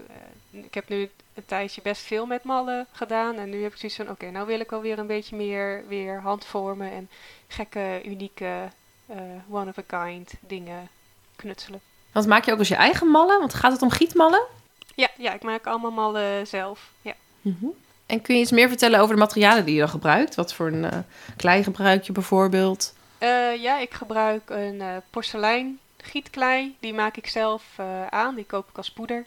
ik 0.50 0.74
heb 0.74 0.88
nu 0.88 1.10
een 1.34 1.44
tijdje 1.46 1.82
best 1.82 2.02
veel 2.02 2.26
met 2.26 2.42
mallen 2.42 2.86
gedaan. 2.92 3.36
En 3.36 3.50
nu 3.50 3.62
heb 3.62 3.72
ik 3.72 3.78
zoiets 3.78 3.98
van, 3.98 4.10
oké, 4.10 4.30
nou 4.30 4.46
wil 4.46 4.60
ik 4.60 4.70
wel 4.70 4.80
weer 4.80 4.98
een 4.98 5.06
beetje 5.06 5.36
meer 5.36 5.84
weer 5.88 6.20
handvormen 6.20 6.90
en 6.90 7.10
gekke, 7.48 8.00
unieke, 8.04 8.68
eh, 9.06 9.16
one 9.50 9.70
of 9.70 9.78
a 9.78 10.06
kind 10.06 10.32
dingen 10.40 10.88
knutselen. 11.38 11.80
Want 12.12 12.26
maak 12.26 12.44
je 12.44 12.52
ook 12.52 12.58
eens 12.58 12.68
je 12.68 12.74
eigen 12.74 13.06
mallen? 13.06 13.38
Want 13.38 13.54
gaat 13.54 13.72
het 13.72 13.82
om 13.82 13.90
gietmallen? 13.90 14.42
Ja, 14.94 15.08
ja, 15.16 15.32
ik 15.32 15.42
maak 15.42 15.66
allemaal 15.66 15.90
mallen 15.90 16.46
zelf. 16.46 16.90
Ja. 17.02 17.14
En 18.06 18.22
kun 18.22 18.34
je 18.34 18.40
iets 18.40 18.50
meer 18.50 18.68
vertellen 18.68 19.00
over 19.00 19.14
de 19.14 19.20
materialen 19.20 19.64
die 19.64 19.74
je 19.74 19.80
dan 19.80 19.88
gebruikt? 19.88 20.34
Wat 20.34 20.54
voor 20.54 20.66
een 20.66 20.84
eh, 20.84 20.98
klei 21.36 21.62
gebruik 21.62 22.04
je 22.04 22.12
bijvoorbeeld? 22.12 22.94
Eh, 23.18 23.62
ja, 23.62 23.78
ik 23.78 23.94
gebruik 23.94 24.50
een 24.50 24.80
eh, 24.80 24.96
porselein 25.10 25.78
gietklei. 25.96 26.76
Die 26.80 26.94
maak 26.94 27.16
ik 27.16 27.26
zelf 27.26 27.62
aan. 28.10 28.34
Die 28.34 28.44
koop 28.44 28.68
ik 28.68 28.76
als 28.76 28.90
poeder. 28.90 29.24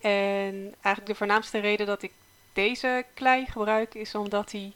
En 0.00 0.74
eigenlijk 0.80 1.06
de 1.06 1.14
voornaamste 1.14 1.58
reden 1.58 1.86
dat 1.86 2.02
ik 2.02 2.12
deze 2.52 3.04
klei 3.14 3.46
gebruik 3.46 3.94
is 3.94 4.14
omdat 4.14 4.50
die 4.50 4.74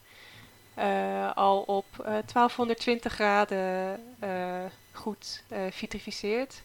al 1.35 1.61
op 1.61 1.87
eh, 1.92 2.04
1220 2.04 3.12
graden 3.12 4.00
eh, 4.18 4.64
goed 4.92 5.42
eh, 5.49 5.61
vitrificeert. 5.70 6.62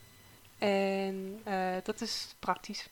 En 0.57 1.41
eh, 1.43 1.75
dat 1.83 2.01
is 2.01 2.35
praktisch. 2.39 2.87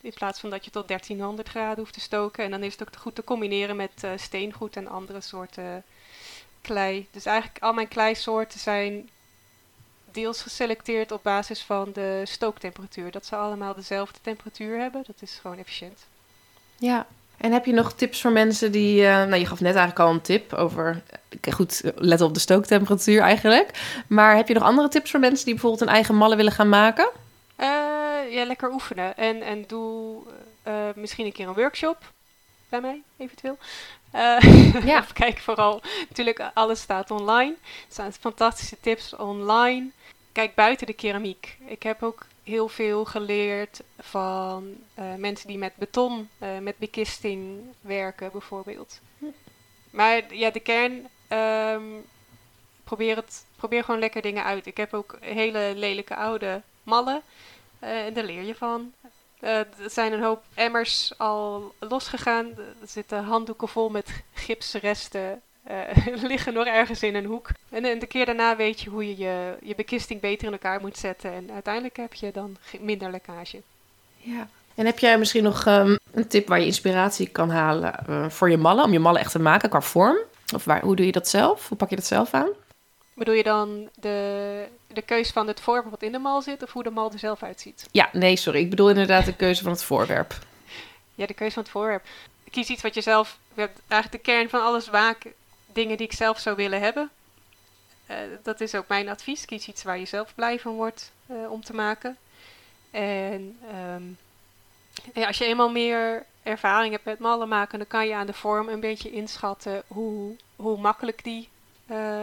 In 0.00 0.12
plaats 0.14 0.40
van 0.40 0.50
dat 0.50 0.64
je 0.64 0.70
tot 0.70 0.88
1300 0.88 1.48
graden 1.48 1.78
hoeft 1.78 1.92
te 1.92 2.00
stoken. 2.00 2.44
En 2.44 2.50
dan 2.50 2.62
is 2.62 2.72
het 2.72 2.82
ook 2.82 2.96
goed 2.96 3.14
te 3.14 3.24
combineren 3.24 3.76
met 3.76 4.04
uh, 4.04 4.10
steengoed 4.16 4.76
en 4.76 4.88
andere 4.88 5.20
soorten 5.20 5.84
klei. 6.60 7.08
Dus 7.10 7.26
eigenlijk 7.26 7.64
al 7.64 7.72
mijn 7.72 7.88
kleisoorten 7.88 8.60
zijn 8.60 9.10
deels 10.10 10.42
geselecteerd 10.42 11.12
op 11.12 11.22
basis 11.22 11.62
van 11.62 11.92
de 11.92 12.22
stooktemperatuur. 12.24 13.10
Dat 13.10 13.26
ze 13.26 13.36
allemaal 13.36 13.74
dezelfde 13.74 14.18
temperatuur 14.22 14.78
hebben. 14.78 15.02
Dat 15.06 15.22
is 15.22 15.38
gewoon 15.40 15.58
efficiënt. 15.58 16.06
Ja, 16.76 17.06
en 17.36 17.52
heb 17.52 17.64
je 17.64 17.72
nog 17.72 17.92
tips 17.92 18.20
voor 18.20 18.32
mensen 18.32 18.72
die... 18.72 19.02
Uh, 19.02 19.08
nou, 19.08 19.34
je 19.34 19.46
gaf 19.46 19.60
net 19.60 19.74
eigenlijk 19.74 19.98
al 19.98 20.10
een 20.10 20.20
tip 20.20 20.52
over... 20.52 21.02
Goed, 21.50 21.82
let 21.94 22.20
op 22.20 22.34
de 22.34 22.40
stooktemperatuur 22.40 23.20
eigenlijk. 23.20 23.70
Maar 24.06 24.36
heb 24.36 24.48
je 24.48 24.54
nog 24.54 24.62
andere 24.62 24.88
tips 24.88 25.10
voor 25.10 25.20
mensen 25.20 25.44
die 25.44 25.54
bijvoorbeeld 25.54 25.82
een 25.82 25.94
eigen 25.94 26.14
mallen 26.14 26.36
willen 26.36 26.52
gaan 26.52 26.68
maken? 26.68 27.10
Uh, 27.60 27.66
ja, 28.30 28.44
lekker 28.46 28.72
oefenen. 28.72 29.16
En, 29.16 29.42
en 29.42 29.64
doe 29.66 30.22
uh, 30.68 30.74
misschien 30.94 31.26
een 31.26 31.32
keer 31.32 31.48
een 31.48 31.54
workshop 31.54 32.12
bij 32.68 32.80
mij, 32.80 33.02
eventueel. 33.16 33.58
ja. 34.92 35.04
kijk 35.12 35.38
vooral, 35.38 35.82
natuurlijk 36.08 36.50
alles 36.54 36.80
staat 36.80 37.10
online. 37.10 37.52
Er 37.52 37.84
staan 37.88 38.12
fantastische 38.12 38.76
tips 38.80 39.16
online. 39.16 39.90
Kijk 40.32 40.54
buiten 40.54 40.86
de 40.86 40.92
keramiek. 40.92 41.56
Ik 41.66 41.82
heb 41.82 42.02
ook 42.02 42.26
heel 42.44 42.68
veel 42.68 43.04
geleerd 43.04 43.82
van 43.98 44.76
uh, 44.98 45.14
mensen 45.14 45.48
die 45.48 45.58
met 45.58 45.76
beton, 45.76 46.28
uh, 46.42 46.58
met 46.58 46.78
bekisting 46.78 47.60
werken 47.80 48.30
bijvoorbeeld. 48.32 49.00
Hm. 49.18 49.24
Maar 49.90 50.34
ja, 50.34 50.50
de 50.50 50.60
kern, 50.60 51.08
um, 51.28 52.04
probeer, 52.84 53.16
het, 53.16 53.46
probeer 53.56 53.84
gewoon 53.84 54.00
lekker 54.00 54.22
dingen 54.22 54.44
uit. 54.44 54.66
Ik 54.66 54.76
heb 54.76 54.94
ook 54.94 55.16
hele 55.20 55.72
lelijke 55.76 56.16
oude 56.16 56.62
mallen 56.82 57.22
uh, 57.82 58.06
en 58.06 58.14
daar 58.14 58.24
leer 58.24 58.42
je 58.42 58.54
van. 58.54 58.92
er 59.40 59.66
zijn 59.86 60.12
een 60.12 60.22
hoop 60.22 60.44
emmers 60.54 61.18
al 61.18 61.74
losgegaan. 61.78 62.46
Er 62.46 62.88
zitten 62.88 63.24
handdoeken 63.24 63.68
vol 63.68 63.88
met 63.88 64.22
gipsresten 64.32 65.42
uh, 65.70 66.22
liggen 66.30 66.52
nog 66.52 66.66
ergens 66.66 67.02
in 67.02 67.14
een 67.14 67.24
hoek. 67.24 67.48
En, 67.68 67.84
en 67.84 67.98
de 67.98 68.06
keer 68.06 68.26
daarna 68.26 68.56
weet 68.56 68.80
je 68.80 68.90
hoe 68.90 69.08
je, 69.08 69.16
je 69.16 69.56
je 69.62 69.74
bekisting 69.74 70.20
beter 70.20 70.46
in 70.46 70.52
elkaar 70.52 70.80
moet 70.80 70.96
zetten. 70.96 71.32
En 71.32 71.50
uiteindelijk 71.52 71.96
heb 71.96 72.14
je 72.14 72.30
dan 72.32 72.56
minder 72.80 73.10
lekkage. 73.10 73.62
Ja. 74.16 74.48
En 74.74 74.86
heb 74.86 74.98
jij 74.98 75.18
misschien 75.18 75.42
nog 75.42 75.66
um, 75.66 75.98
een 76.12 76.28
tip 76.28 76.48
waar 76.48 76.60
je 76.60 76.66
inspiratie 76.66 77.28
kan 77.28 77.50
halen 77.50 77.94
uh, 78.08 78.28
voor 78.28 78.50
je 78.50 78.56
mallen? 78.56 78.84
Om 78.84 78.92
je 78.92 78.98
mallen 78.98 79.20
echt 79.20 79.30
te 79.30 79.38
maken 79.38 79.68
qua 79.68 79.80
vorm? 79.80 80.16
Of 80.54 80.64
waar, 80.64 80.82
hoe 80.82 80.96
doe 80.96 81.06
je 81.06 81.12
dat 81.12 81.28
zelf? 81.28 81.68
Hoe 81.68 81.76
pak 81.76 81.90
je 81.90 81.96
dat 81.96 82.04
zelf 82.04 82.34
aan? 82.34 82.48
Bedoel 83.14 83.34
je 83.34 83.42
dan 83.42 83.88
de, 83.94 84.66
de 84.86 85.02
keuze 85.02 85.32
van 85.32 85.48
het 85.48 85.60
voorwerp 85.60 85.90
wat 85.90 86.02
in 86.02 86.12
de 86.12 86.18
mal 86.18 86.42
zit? 86.42 86.62
Of 86.62 86.72
hoe 86.72 86.82
de 86.82 86.90
mal 86.90 87.12
er 87.12 87.18
zelf 87.18 87.42
uitziet? 87.42 87.86
Ja, 87.90 88.08
nee, 88.12 88.36
sorry. 88.36 88.60
Ik 88.60 88.70
bedoel 88.70 88.88
inderdaad 88.88 89.24
de 89.24 89.36
keuze 89.36 89.62
van 89.62 89.72
het 89.72 89.84
voorwerp. 89.84 90.38
Ja, 91.14 91.26
de 91.26 91.34
keuze 91.34 91.54
van 91.54 91.62
het 91.62 91.72
voorwerp. 91.72 92.04
Kies 92.50 92.68
iets 92.68 92.82
wat 92.82 92.94
je 92.94 93.00
zelf... 93.00 93.38
Eigenlijk 93.88 94.24
de 94.24 94.32
kern 94.32 94.48
van 94.48 94.62
alles 94.62 94.88
waken 94.88 95.32
dingen 95.74 95.96
die 95.96 96.06
ik 96.06 96.12
zelf 96.12 96.38
zou 96.38 96.56
willen 96.56 96.80
hebben. 96.80 97.10
Uh, 98.10 98.16
dat 98.42 98.60
is 98.60 98.74
ook 98.74 98.88
mijn 98.88 99.08
advies. 99.08 99.44
Kies 99.44 99.68
iets 99.68 99.82
waar 99.82 99.98
je 99.98 100.04
zelf 100.04 100.34
blij 100.34 100.58
van 100.58 100.74
wordt 100.74 101.12
uh, 101.26 101.50
om 101.50 101.64
te 101.64 101.74
maken. 101.74 102.16
En 102.90 103.58
ja, 105.14 105.26
als 105.26 105.38
je 105.38 105.44
eenmaal 105.44 105.70
meer 105.70 106.24
ervaring 106.42 106.92
hebt 106.92 107.04
met 107.04 107.18
mallen 107.18 107.48
maken, 107.48 107.78
dan 107.78 107.86
kan 107.86 108.06
je 108.06 108.14
aan 108.14 108.26
de 108.26 108.32
vorm 108.32 108.68
een 108.68 108.80
beetje 108.80 109.10
inschatten 109.10 109.82
hoe, 109.86 110.36
hoe 110.56 110.78
makkelijk 110.78 111.24
die 111.24 111.48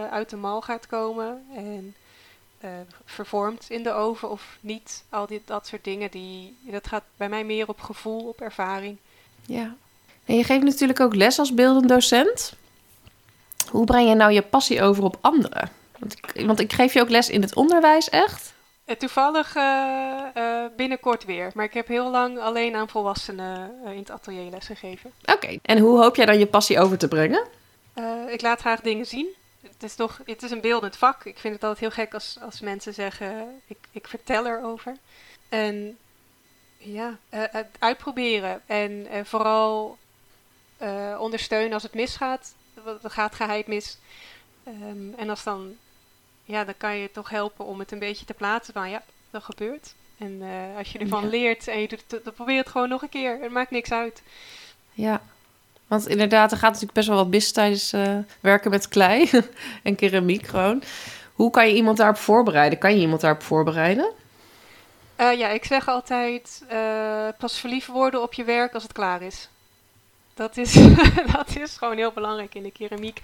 uit 0.10 0.29
de 0.29 0.36
mal 0.36 0.62
gaat 0.62 0.88
komen. 0.88 1.46
En 1.55 1.96
vervormd 3.05 3.70
in 3.70 3.84
de 3.84 3.91
oven 3.91 4.29
of 4.29 4.58
niet. 4.60 5.03
Al 5.10 5.27
die, 5.27 5.41
dat 5.46 5.67
soort 5.67 5.84
dingen. 5.84 6.12
Die, 6.12 6.58
dat 6.62 6.88
gaat 6.88 7.03
bij 7.17 7.29
mij 7.29 7.43
meer 7.43 7.67
op 7.67 7.79
gevoel, 7.81 8.27
op 8.27 8.41
ervaring. 8.41 8.98
Ja. 9.46 9.75
En 10.25 10.36
je 10.36 10.43
geeft 10.43 10.63
natuurlijk 10.63 11.00
ook 11.00 11.15
les 11.15 11.39
als 11.39 11.53
beeldend 11.53 11.89
docent. 11.89 12.53
Hoe 13.72 13.86
breng 13.86 14.10
je 14.10 14.16
nou 14.16 14.32
je 14.32 14.42
passie 14.42 14.82
over 14.82 15.04
op 15.04 15.18
anderen? 15.22 15.70
Want 16.00 16.18
ik, 16.18 16.46
want 16.46 16.60
ik 16.60 16.74
geef 16.74 16.94
je 16.94 17.01
ook 17.01 17.10
les 17.10 17.30
in 17.30 17.42
het 17.42 17.56
onderwijs, 17.56 18.10
echt? 18.10 18.54
Uh, 18.86 18.96
toevallig 18.96 19.56
uh, 19.56 20.20
uh, 20.38 20.66
binnenkort 20.75 21.25
weer. 21.25 21.51
Maar 21.54 21.66
ik 21.66 21.74
heb 21.74 21.88
heel 21.88 22.12
lang 22.12 22.40
alleen 22.40 22.75
aan 22.75 22.90
volwassenen 22.90 23.72
in 23.86 23.98
het 23.98 24.12
atelier 24.12 24.50
les 24.50 24.66
gegeven. 24.66 25.12
Oké, 25.25 25.58
en 25.62 25.78
hoe 25.78 26.01
hoop 26.01 26.16
jij 26.16 26.25
dan 26.25 26.40
je 26.40 26.46
passie 26.46 26.80
over 26.80 26.98
te 26.98 27.08
brengen? 27.08 27.44
ik 28.28 28.42
laat 28.42 28.60
graag 28.60 28.82
dingen 28.82 29.06
zien. 29.06 29.28
Het 29.62 29.84
is, 29.84 29.96
toch, 29.96 30.22
het 30.25 30.44
is 30.44 30.51
een 30.51 30.62
beeldend 30.62 30.98
vak. 30.98 31.25
Ik 31.25 31.38
vind 31.38 31.54
het 31.54 31.63
altijd 31.63 31.80
heel 31.80 32.06
gek 32.06 32.13
als, 32.13 32.38
als 32.42 32.60
mensen 32.60 32.94
zeggen, 32.94 33.62
ik, 33.68 33.78
ik 33.92 34.08
vertel 34.08 34.46
erover. 34.46 34.96
En 35.50 35.98
ja, 36.78 37.18
uitproberen. 37.80 38.62
En 38.66 39.08
vooral 39.24 39.98
ondersteunen 41.18 41.74
als 41.74 41.84
het 41.84 41.94
misgaat 41.94 42.54
wat 42.83 43.11
gaat 43.11 43.35
geheid 43.35 43.67
mis. 43.67 43.97
Um, 44.67 45.13
en 45.17 45.29
als 45.29 45.43
dan, 45.43 45.75
ja, 46.43 46.63
dan 46.63 46.77
kan 46.77 46.97
je 46.97 47.11
toch 47.11 47.29
helpen 47.29 47.65
om 47.65 47.79
het 47.79 47.91
een 47.91 48.00
beetje 48.00 48.25
te 48.25 48.33
plaatsen 48.33 48.73
van, 48.73 48.89
ja, 48.89 49.03
dat 49.29 49.43
gebeurt. 49.43 49.93
En 50.17 50.41
uh, 50.41 50.77
als 50.77 50.91
je 50.91 51.00
ervan 51.00 51.23
ja. 51.23 51.29
leert 51.29 51.67
en 51.67 51.79
je 51.79 51.88
doet 51.88 52.03
het, 52.07 52.23
dan 52.23 52.33
probeer 52.33 52.57
het 52.57 52.69
gewoon 52.69 52.89
nog 52.89 53.01
een 53.01 53.09
keer. 53.09 53.38
Het 53.41 53.51
maakt 53.51 53.71
niks 53.71 53.91
uit. 53.91 54.21
Ja, 54.93 55.21
want 55.88 56.07
inderdaad, 56.07 56.51
er 56.51 56.57
gaat 56.57 56.67
natuurlijk 56.67 56.93
best 56.93 57.07
wel 57.07 57.17
wat 57.17 57.27
mis 57.27 57.51
tijdens 57.51 57.93
uh, 57.93 58.17
werken 58.39 58.71
met 58.71 58.88
klei 58.88 59.29
en 59.83 59.95
keramiek 59.95 60.47
gewoon. 60.47 60.83
Hoe 61.33 61.51
kan 61.51 61.67
je 61.67 61.75
iemand 61.75 61.97
daarop 61.97 62.17
voorbereiden? 62.17 62.79
Kan 62.79 62.93
je 62.95 63.01
iemand 63.01 63.21
daarop 63.21 63.43
voorbereiden? 63.43 64.11
Uh, 65.19 65.38
ja, 65.38 65.47
ik 65.47 65.65
zeg 65.65 65.88
altijd, 65.88 66.63
pas 67.38 67.59
verliefd 67.59 67.88
worden 67.88 68.21
op 68.21 68.33
je 68.33 68.43
werk 68.43 68.73
als 68.73 68.83
het 68.83 68.91
klaar 68.91 69.21
is. 69.21 69.50
Dat 70.41 70.57
is, 70.57 70.74
dat 71.36 71.55
is 71.55 71.77
gewoon 71.77 71.98
heel 71.98 72.12
belangrijk 72.12 72.55
in 72.55 72.63
de 72.63 72.71
keramiek. 72.71 73.21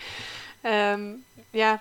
Um, 0.64 1.26
ja, 1.50 1.74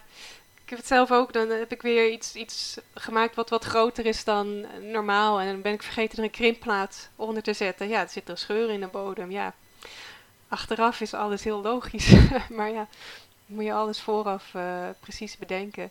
ik 0.62 0.70
heb 0.70 0.78
het 0.78 0.86
zelf 0.86 1.12
ook. 1.12 1.32
Dan 1.32 1.48
heb 1.48 1.72
ik 1.72 1.82
weer 1.82 2.10
iets, 2.10 2.34
iets 2.34 2.78
gemaakt 2.94 3.34
wat 3.34 3.50
wat 3.50 3.64
groter 3.64 4.06
is 4.06 4.24
dan 4.24 4.66
normaal. 4.80 5.40
En 5.40 5.46
dan 5.46 5.62
ben 5.62 5.72
ik 5.72 5.82
vergeten 5.82 6.18
er 6.18 6.24
een 6.24 6.30
krimpplaat 6.30 7.08
onder 7.16 7.42
te 7.42 7.52
zetten. 7.52 7.88
Ja, 7.88 8.00
er 8.00 8.08
zit 8.08 8.28
een 8.28 8.38
scheur 8.38 8.70
in 8.70 8.80
de 8.80 8.86
bodem. 8.86 9.30
Ja, 9.30 9.54
achteraf 10.48 11.00
is 11.00 11.14
alles 11.14 11.44
heel 11.44 11.62
logisch. 11.62 12.14
maar 12.56 12.70
ja, 12.70 12.88
moet 13.46 13.64
je 13.64 13.72
alles 13.72 14.00
vooraf 14.00 14.54
uh, 14.54 14.88
precies 15.00 15.36
bedenken. 15.36 15.90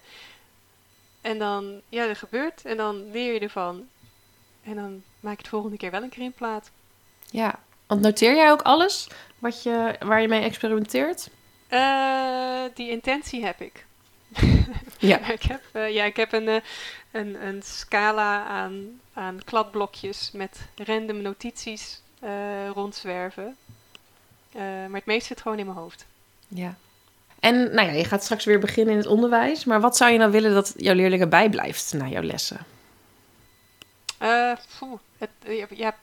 En 1.21 1.37
dan, 1.37 1.81
ja, 1.89 2.07
dat 2.07 2.17
gebeurt. 2.17 2.65
En 2.65 2.77
dan 2.77 3.11
leer 3.11 3.33
je 3.33 3.39
ervan. 3.39 3.87
En 4.63 4.75
dan 4.75 5.03
maak 5.19 5.35
je 5.35 5.41
het 5.41 5.47
volgende 5.47 5.77
keer 5.77 5.91
wel 5.91 6.03
een 6.03 6.09
krimpplaat. 6.09 6.71
Ja, 7.29 7.59
want 7.87 8.01
noteer 8.01 8.35
jij 8.35 8.51
ook 8.51 8.61
alles 8.61 9.07
wat 9.39 9.63
je, 9.63 9.95
waar 9.99 10.21
je 10.21 10.27
mee 10.27 10.41
experimenteert? 10.41 11.29
Uh, 11.69 12.63
die 12.73 12.89
intentie 12.89 13.45
heb 13.45 13.61
ik. 13.61 13.85
ja. 14.99 15.27
ik 15.39 15.43
heb, 15.43 15.61
uh, 15.73 15.93
ja, 15.93 16.03
ik 16.03 16.15
heb 16.15 16.33
een, 16.33 16.47
uh, 16.47 16.55
een, 17.11 17.47
een 17.47 17.61
scala 17.63 18.45
aan, 18.45 18.99
aan 19.13 19.39
kladblokjes 19.45 20.31
met 20.33 20.59
random 20.75 21.21
notities 21.21 22.01
rondzwerven. 22.73 23.55
maar 24.53 24.89
het 24.91 25.05
meeste 25.05 25.27
zit 25.27 25.41
gewoon 25.41 25.59
in 25.59 25.65
mijn 25.65 25.77
hoofd. 25.77 26.05
Ja. 26.47 26.75
En 27.39 27.55
nou 27.55 27.87
ja, 27.87 27.93
je 27.93 28.05
gaat 28.05 28.23
straks 28.23 28.45
weer 28.45 28.59
beginnen 28.59 28.93
in 28.93 28.99
het 28.99 29.09
onderwijs. 29.09 29.65
Maar 29.65 29.81
wat 29.81 29.97
zou 29.97 30.11
je 30.11 30.17
nou 30.17 30.31
willen 30.31 30.53
dat 30.53 30.73
jouw 30.77 30.93
leerlingen 30.93 31.29
bijblijft 31.29 31.93
na 31.93 32.07
jouw 32.07 32.21
lessen? 32.21 32.65
Poeh, 34.79 34.99
het, 35.17 35.29
ja, 35.69 35.95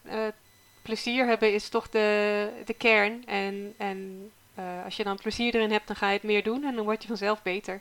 plezier 0.83 1.27
hebben 1.27 1.53
is 1.53 1.69
toch 1.69 1.89
de, 1.89 2.49
de 2.65 2.75
kern. 2.75 3.27
En, 3.27 3.75
en 3.77 4.31
uh, 4.59 4.85
als 4.85 4.97
je 4.97 5.05
dan 5.05 5.17
plezier 5.17 5.55
erin 5.55 5.71
hebt, 5.71 5.87
dan 5.87 5.97
ga 5.97 6.07
je 6.09 6.15
het 6.15 6.23
meer 6.23 6.43
doen 6.43 6.65
en 6.65 6.75
dan 6.75 6.85
word 6.85 7.03
je 7.03 7.09
vanzelf 7.09 7.43
beter. 7.43 7.81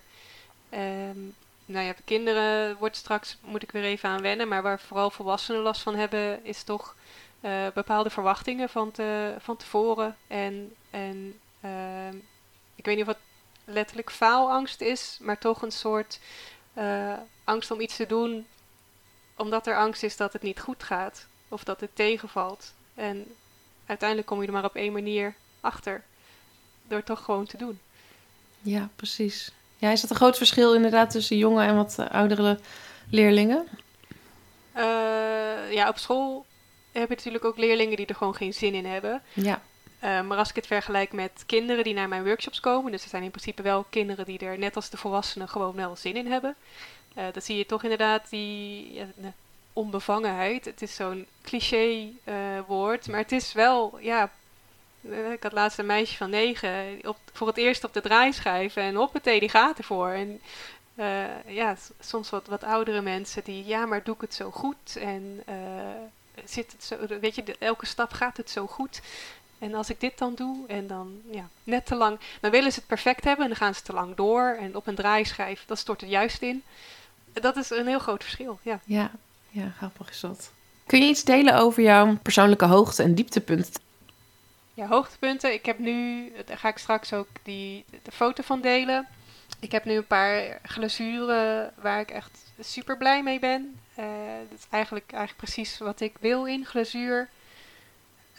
Um, 0.74 1.36
nou 1.66 1.86
ja, 1.86 1.94
de 1.94 2.04
kinderen 2.06 2.78
wordt 2.78 2.96
straks, 2.96 3.38
moet 3.42 3.64
ik 3.64 3.72
weer 3.72 3.84
even 3.84 4.10
aan 4.10 4.22
wennen, 4.22 4.48
maar 4.48 4.62
waar 4.62 4.80
vooral 4.80 5.10
volwassenen 5.10 5.62
last 5.62 5.82
van 5.82 5.96
hebben, 5.96 6.46
is 6.46 6.64
toch 6.64 6.96
uh, 7.42 7.68
bepaalde 7.74 8.10
verwachtingen 8.10 8.70
van, 8.70 8.92
te, 8.92 9.36
van 9.40 9.58
tevoren. 9.58 10.18
En, 10.28 10.76
en 10.90 11.40
uh, 11.66 12.14
ik 12.76 12.86
weet 12.86 12.96
niet 12.96 13.08
of 13.08 13.14
het 13.14 13.24
letterlijk 13.66 14.12
faalangst 14.12 14.82
is, 14.82 15.18
maar 15.22 15.38
toch 15.38 15.62
een 15.62 15.72
soort 15.72 16.20
uh, 16.74 17.14
angst 17.44 17.72
om 17.72 17.82
iets 17.82 17.96
te 17.96 18.06
doen, 18.06 18.48
omdat 19.36 19.68
er 19.68 19.78
angst 19.78 20.04
is 20.04 20.18
dat 20.18 20.34
het 20.34 20.42
niet 20.42 20.60
goed 20.60 20.84
gaat 20.84 21.28
of 21.48 21.64
dat 21.64 21.80
het 21.80 21.96
tegenvalt. 21.96 22.74
En 22.96 23.36
uiteindelijk 23.86 24.28
kom 24.30 24.42
je 24.42 24.48
er 24.48 24.54
maar 24.54 24.66
op 24.66 24.76
één 24.76 24.94
manier 24.94 25.34
achter. 25.60 26.04
Door 26.88 26.98
het 26.98 27.06
toch 27.06 27.24
gewoon 27.24 27.46
te 27.46 27.58
doen. 27.58 27.80
Ja, 28.62 28.90
precies. 28.96 29.52
Ja, 29.78 29.92
is 29.92 30.02
dat 30.02 30.10
een 30.10 30.16
groot 30.16 30.38
verschil 30.38 30.74
inderdaad 30.74 31.10
tussen 31.10 31.38
jonge 31.38 31.64
en 31.64 31.76
wat 31.76 31.98
oudere 32.12 32.60
leerlingen? 33.10 33.68
Uh, 34.76 35.72
ja, 35.72 35.88
op 35.88 35.98
school 35.98 36.46
heb 36.92 37.10
je 37.10 37.16
natuurlijk 37.16 37.46
ook 37.46 37.58
leerlingen 37.58 37.98
die 37.98 38.06
er 38.06 38.16
gewoon 38.16 38.36
geen 38.36 38.54
zin 38.54 38.74
in 38.74 38.86
hebben. 38.86 39.22
Ja. 39.34 39.62
Uh, 40.04 40.22
maar 40.22 40.38
als 40.38 40.50
ik 40.50 40.56
het 40.56 40.68
vergelijk 40.68 41.12
met 41.12 41.44
kinderen 41.46 41.84
die 41.84 41.94
naar 41.94 42.08
mijn 42.08 42.24
workshops 42.24 42.60
komen, 42.60 42.92
dus 42.92 43.04
er 43.04 43.10
zijn 43.10 43.24
in 43.24 43.32
principe 43.32 43.62
wel 43.62 43.86
kinderen 43.90 44.26
die 44.26 44.40
er 44.40 44.58
net 44.58 44.76
als 44.76 44.90
de 44.90 44.98
volwassenen 44.98 45.50
gewoon 45.50 45.76
wel 45.76 45.96
zin 45.96 46.16
in 46.16 46.32
hebben. 46.32 46.56
Uh, 47.18 47.24
dan 47.32 47.42
zie 47.42 47.58
je 47.58 47.66
toch 47.66 47.84
inderdaad 47.84 48.30
die, 48.30 48.94
ja, 48.94 49.06
onbevangenheid. 49.74 50.66
Het 50.66 50.82
is 50.82 50.96
zo'n 50.96 51.28
cliché 51.42 52.10
eh, 52.24 52.36
woord, 52.68 53.08
maar 53.08 53.20
het 53.20 53.32
is 53.32 53.54
wel, 53.54 53.98
ja, 54.00 54.32
eh, 55.10 55.32
ik 55.32 55.44
had 55.44 55.52
laatst 55.52 55.80
een 55.80 55.86
meisje 55.86 56.18
van 56.18 56.30
negen 56.30 57.00
op, 57.04 57.18
voor 57.34 57.48
het 57.48 57.58
eerst 57.58 57.84
op 57.84 57.94
de 57.94 58.02
draaischijf 58.02 58.76
en 58.76 58.96
hoppatee, 58.96 59.40
die 59.40 59.50
gaat 59.50 59.78
ervoor. 59.78 60.10
En 60.10 60.42
uh, 60.96 61.46
ja, 61.46 61.76
soms 62.00 62.30
wat, 62.30 62.48
wat 62.48 62.64
oudere 62.64 63.02
mensen 63.02 63.44
die, 63.44 63.66
ja, 63.66 63.86
maar 63.86 64.04
doe 64.04 64.16
ik 64.16 64.22
het 64.22 64.34
zo 64.34 64.52
goed? 64.52 64.96
En 64.96 65.44
zit 66.46 66.72
het 66.72 66.84
zo, 66.84 67.20
weet 67.20 67.36
je, 67.36 67.56
elke 67.60 67.86
stap 67.86 68.12
gaat 68.12 68.38
het 68.38 68.50
zo 68.50 68.68
goed. 68.68 69.02
En 69.62 69.74
als 69.74 69.90
ik 69.90 70.00
dit 70.00 70.18
dan 70.18 70.36
doe 70.36 70.68
en 70.68 70.88
dan 70.88 71.22
ja, 71.32 71.50
net 71.64 71.86
te 71.86 71.96
lang, 71.96 72.20
dan 72.40 72.52
willen 72.52 72.72
ze 72.72 72.80
het 72.80 72.88
perfect 72.88 73.24
hebben 73.24 73.44
en 73.44 73.52
dan 73.52 73.60
gaan 73.60 73.76
ze 73.76 73.82
te 73.82 73.94
lang 73.94 74.16
door. 74.16 74.58
En 74.60 74.76
op 74.76 74.88
een 74.88 74.96
draaischijf, 74.96 75.64
dat 75.66 75.78
stort 75.78 76.02
het 76.02 76.10
juist 76.10 76.42
in. 76.42 76.64
Dat 77.34 77.58
is 77.58 77.70
een 77.70 77.88
heel 77.88 78.00
groot 78.00 78.24
verschil, 78.24 78.60
ja. 78.62 78.80
Ja, 78.86 79.12
ja 79.52 79.70
grappig 79.78 80.10
is 80.10 80.20
dat. 80.20 80.52
Kun 80.86 81.02
je 81.02 81.10
iets 81.10 81.24
delen 81.24 81.56
over 81.56 81.84
jouw 81.84 82.18
persoonlijke 82.18 82.66
hoogte- 82.66 83.04
en 83.04 83.16
dieptepunten? 83.16 83.82
Ja, 84.74 84.88
hoogtepunten. 84.88 85.54
Ik 85.54 85.66
heb 85.66 85.80
nu, 85.80 86.32
daar 86.46 86.58
ga 86.58 86.70
ik 86.70 86.78
straks 86.78 87.14
ook 87.14 87.28
die, 87.44 87.86
de 88.04 88.12
foto 88.12 88.44
van 88.44 88.62
delen. 88.62 89.08
Ik 89.60 89.72
heb 89.72 89.86
nu 89.86 89.96
een 89.96 90.08
paar 90.08 90.60
glazuren 90.64 91.74
waar 91.76 92.00
ik 92.00 92.12
echt 92.12 92.40
super 92.60 92.98
blij 92.98 93.24
mee 93.24 93.40
ben. 93.40 93.80
Uh, 94.00 94.06
dat 94.50 94.60
is 94.60 94.66
eigenlijk, 94.70 95.12
eigenlijk 95.12 95.44
precies 95.44 95.78
wat 95.78 96.00
ik 96.00 96.16
wil 96.20 96.46
in 96.46 96.66
glazuur. 96.66 97.30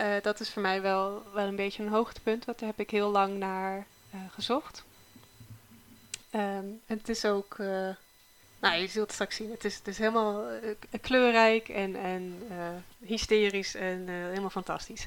Uh, 0.01 0.07
dat 0.23 0.41
is 0.41 0.51
voor 0.51 0.63
mij 0.63 0.83
wel, 0.83 1.23
wel 1.33 1.47
een 1.47 1.57
beetje 1.57 1.83
een 1.83 1.89
hoogtepunt. 1.89 2.45
Want 2.45 2.59
daar 2.59 2.69
heb 2.69 2.81
ik 2.81 2.91
heel 2.91 3.11
lang 3.11 3.39
naar 3.39 3.87
uh, 4.15 4.21
gezocht. 4.31 4.85
Um, 6.35 6.81
en 6.87 6.99
het 6.99 7.09
is 7.09 7.25
ook, 7.25 7.57
nou 8.63 8.81
je 8.81 8.87
zult 8.87 9.05
het 9.05 9.13
straks 9.13 9.37
zien. 9.37 9.51
Het 9.51 9.65
is, 9.65 9.77
het 9.77 9.89
is 9.89 9.99
helemaal 9.99 10.45
kleurrijk 11.01 11.69
en, 11.69 11.97
en 11.97 12.43
hysterisch 12.99 13.75
en 13.75 14.09
helemaal 14.09 14.51
fantastisch 14.51 15.07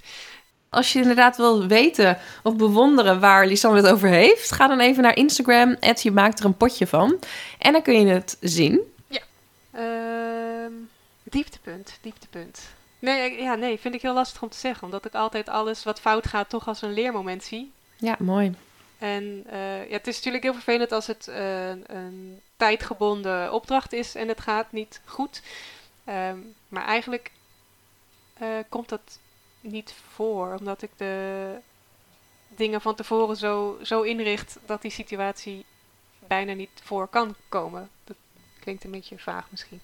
als 0.75 0.93
je 0.93 0.99
inderdaad 0.99 1.37
wil 1.37 1.67
weten 1.67 2.17
of 2.43 2.55
bewonderen 2.55 3.19
waar 3.19 3.47
Lisanne 3.47 3.77
het 3.77 3.91
over 3.91 4.09
heeft, 4.09 4.51
ga 4.51 4.67
dan 4.67 4.79
even 4.79 5.03
naar 5.03 5.15
Instagram. 5.15 5.77
Je 6.01 6.11
maakt 6.11 6.39
er 6.39 6.45
een 6.45 6.57
potje 6.57 6.87
van. 6.87 7.19
En 7.59 7.71
dan 7.71 7.81
kun 7.81 7.99
je 7.99 8.07
het 8.07 8.37
zien. 8.39 8.79
Ja. 9.07 9.21
Uh, 9.75 10.71
dieptepunt, 11.23 11.97
dieptepunt. 12.01 12.61
Nee, 12.99 13.41
ja, 13.41 13.55
nee, 13.55 13.79
vind 13.79 13.95
ik 13.95 14.01
heel 14.01 14.13
lastig 14.13 14.41
om 14.41 14.49
te 14.49 14.57
zeggen. 14.57 14.83
Omdat 14.83 15.05
ik 15.05 15.13
altijd 15.13 15.49
alles 15.49 15.83
wat 15.83 15.99
fout 15.99 16.27
gaat 16.27 16.49
toch 16.49 16.67
als 16.67 16.81
een 16.81 16.93
leermoment 16.93 17.43
zie. 17.43 17.71
Ja, 17.97 18.15
mooi. 18.19 18.55
En 18.97 19.43
uh, 19.47 19.89
ja, 19.89 19.93
het 19.93 20.07
is 20.07 20.15
natuurlijk 20.15 20.43
heel 20.43 20.53
vervelend 20.53 20.91
als 20.91 21.07
het 21.07 21.27
uh, 21.29 21.69
een 21.69 22.41
tijdgebonden 22.57 23.53
opdracht 23.53 23.93
is 23.93 24.15
en 24.15 24.27
het 24.27 24.41
gaat 24.41 24.71
niet 24.71 25.01
goed. 25.05 25.41
Um, 26.09 26.55
maar 26.67 26.85
eigenlijk 26.85 27.31
uh, 28.41 28.47
komt 28.69 28.89
dat 28.89 29.19
niet 29.61 29.93
voor, 30.13 30.55
omdat 30.59 30.81
ik 30.81 30.91
de 30.97 31.55
dingen 32.47 32.81
van 32.81 32.95
tevoren 32.95 33.37
zo, 33.37 33.77
zo 33.81 34.01
inricht 34.01 34.57
dat 34.65 34.81
die 34.81 34.91
situatie 34.91 35.65
bijna 36.27 36.53
niet 36.53 36.81
voor 36.83 37.07
kan 37.07 37.35
komen. 37.49 37.89
Dat 38.03 38.15
klinkt 38.59 38.83
een 38.83 38.91
beetje 38.91 39.19
vaag 39.19 39.47
misschien. 39.49 39.81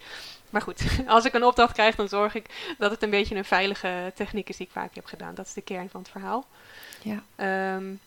Maar 0.50 0.62
goed, 0.62 0.82
als 1.08 1.26
ik 1.26 1.34
een 1.34 1.44
opdracht 1.44 1.74
krijg, 1.74 1.96
dan 1.96 2.10
zorg 2.10 2.36
ik 2.36 2.76
dat 2.78 2.92
het 2.92 3.04
een 3.04 3.10
beetje 3.10 3.36
een 3.36 3.46
veilige 3.46 4.12
techniek 4.16 4.50
is 4.50 4.58
die 4.58 4.66
ik 4.66 4.72
vaak 4.72 4.96
heb 4.96 5.06
gedaan. 5.06 5.36
Dat 5.36 5.46
is 5.46 5.54
de 5.54 5.62
kern 5.62 5.90
van 5.90 6.02
het 6.02 6.10
verhaal. 6.10 6.46
Ja. 7.02 7.76
Um, 7.76 8.00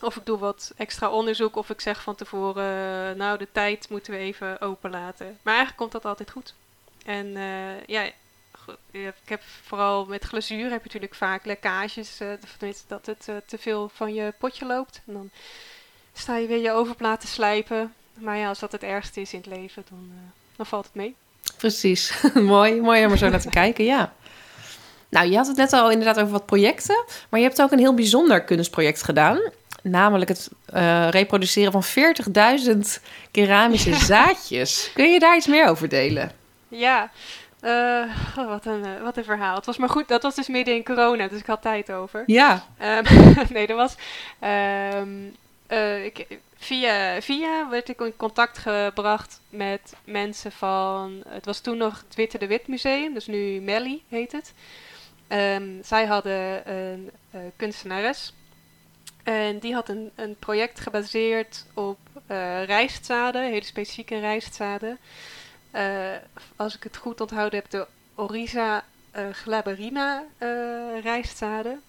of 0.00 0.16
ik 0.16 0.26
doe 0.26 0.38
wat 0.38 0.72
extra 0.76 1.10
onderzoek, 1.10 1.56
of 1.56 1.70
ik 1.70 1.80
zeg 1.80 2.02
van 2.02 2.14
tevoren, 2.14 3.16
nou 3.16 3.38
de 3.38 3.48
tijd 3.52 3.88
moeten 3.88 4.12
we 4.12 4.18
even 4.18 4.60
openlaten. 4.60 5.26
Maar 5.26 5.54
eigenlijk 5.54 5.76
komt 5.76 5.92
dat 5.92 6.04
altijd 6.04 6.30
goed. 6.30 6.54
En 7.04 7.26
uh, 7.26 7.86
ja, 7.86 8.02
ik 8.90 9.12
heb 9.24 9.42
vooral 9.64 10.04
met 10.04 10.24
glazuur 10.24 10.70
heb 10.70 10.78
je 10.78 10.84
natuurlijk 10.84 11.14
vaak 11.14 11.44
lekkages. 11.44 12.20
Uh, 12.20 12.28
dat 12.86 13.06
het 13.06 13.26
uh, 13.30 13.36
te 13.46 13.58
veel 13.58 13.90
van 13.94 14.14
je 14.14 14.32
potje 14.38 14.66
loopt. 14.66 15.00
En 15.06 15.12
dan 15.12 15.30
sta 16.12 16.36
je 16.36 16.46
weer 16.46 16.60
je 16.60 16.72
overplaat 16.72 17.20
te 17.20 17.26
slijpen. 17.26 17.94
Maar 18.14 18.36
ja, 18.36 18.48
als 18.48 18.58
dat 18.58 18.72
het 18.72 18.82
ergste 18.82 19.20
is 19.20 19.32
in 19.32 19.38
het 19.38 19.48
leven, 19.48 19.84
dan, 19.90 20.12
dan 20.56 20.66
valt 20.66 20.84
het 20.84 20.94
mee. 20.94 21.14
Precies. 21.56 22.22
mooi, 22.34 22.80
mooi 22.80 23.04
om 23.04 23.12
er 23.12 23.18
zo 23.18 23.28
naar 23.28 23.40
te 23.40 23.50
kijken, 23.62 23.84
ja. 23.84 24.12
Nou, 25.08 25.30
je 25.30 25.36
had 25.36 25.46
het 25.46 25.56
net 25.56 25.72
al 25.72 25.90
inderdaad 25.90 26.18
over 26.18 26.32
wat 26.32 26.46
projecten. 26.46 27.04
Maar 27.28 27.40
je 27.40 27.46
hebt 27.46 27.62
ook 27.62 27.72
een 27.72 27.78
heel 27.78 27.94
bijzonder 27.94 28.44
kunstproject 28.44 29.02
gedaan. 29.02 29.40
Namelijk 29.90 30.30
het 30.30 30.50
reproduceren 31.10 31.72
van 31.72 31.84
40.000 31.84 33.02
keramische 33.30 33.90
ja. 33.90 33.98
zaadjes. 34.14 34.90
Kun 34.94 35.12
je 35.12 35.18
daar 35.18 35.36
iets 35.36 35.46
meer 35.46 35.68
over 35.68 35.88
delen? 35.88 36.32
Ja, 36.68 37.10
uh, 37.64 38.04
oh, 38.38 38.48
wat, 38.48 38.66
een, 38.66 38.86
uh, 38.86 39.02
wat 39.02 39.16
een 39.16 39.24
verhaal. 39.24 39.54
Het 39.54 39.66
was 39.66 39.76
maar 39.76 39.88
goed, 39.88 40.08
dat 40.08 40.22
was 40.22 40.34
dus 40.34 40.48
midden 40.48 40.74
in 40.74 40.84
corona, 40.84 41.28
dus 41.28 41.40
ik 41.40 41.46
had 41.46 41.62
tijd 41.62 41.92
over. 41.92 42.22
Ja. 42.26 42.64
Um, 42.82 43.04
nee, 43.54 43.66
dat 43.66 43.76
was. 43.76 43.94
Um, 45.00 45.36
uh, 45.70 46.04
ik, 46.04 46.26
via, 46.56 47.22
via 47.22 47.68
werd 47.68 47.88
ik 47.88 48.00
in 48.00 48.16
contact 48.16 48.58
gebracht 48.58 49.40
met 49.50 49.94
mensen 50.04 50.52
van. 50.52 51.22
Het 51.28 51.44
was 51.44 51.60
toen 51.60 51.76
nog 51.76 52.04
het 52.06 52.14
Witte 52.14 52.38
de 52.38 52.46
Wit 52.46 52.68
Museum, 52.68 53.14
dus 53.14 53.26
nu 53.26 53.60
Melly 53.60 54.02
heet 54.08 54.32
het. 54.32 54.52
Um, 55.28 55.78
zij 55.82 56.06
hadden 56.06 56.70
een 56.70 57.10
kunstenares. 57.56 58.34
En 59.24 59.58
die 59.58 59.74
had 59.74 59.88
een, 59.88 60.10
een 60.14 60.36
project 60.38 60.80
gebaseerd 60.80 61.64
op 61.74 61.98
rijstzaden, 62.64 63.42
hele 63.42 63.64
specifieke 63.64 64.18
rijstzaden. 64.18 64.98
Uh, 65.72 66.10
als 66.56 66.76
ik 66.76 66.82
het 66.82 66.96
goed 66.96 67.20
onthouden 67.20 67.58
heb, 67.58 67.70
de 67.70 67.86
Orisa 68.14 68.84
uh, 69.16 69.30
glaberina 69.30 70.24
rijstzaden. 71.02 71.82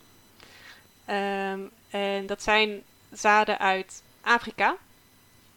Um, 1.09 1.71
en 1.89 2.25
dat 2.25 2.43
zijn 2.43 2.83
zaden 3.11 3.59
uit 3.59 4.03
Afrika. 4.21 4.75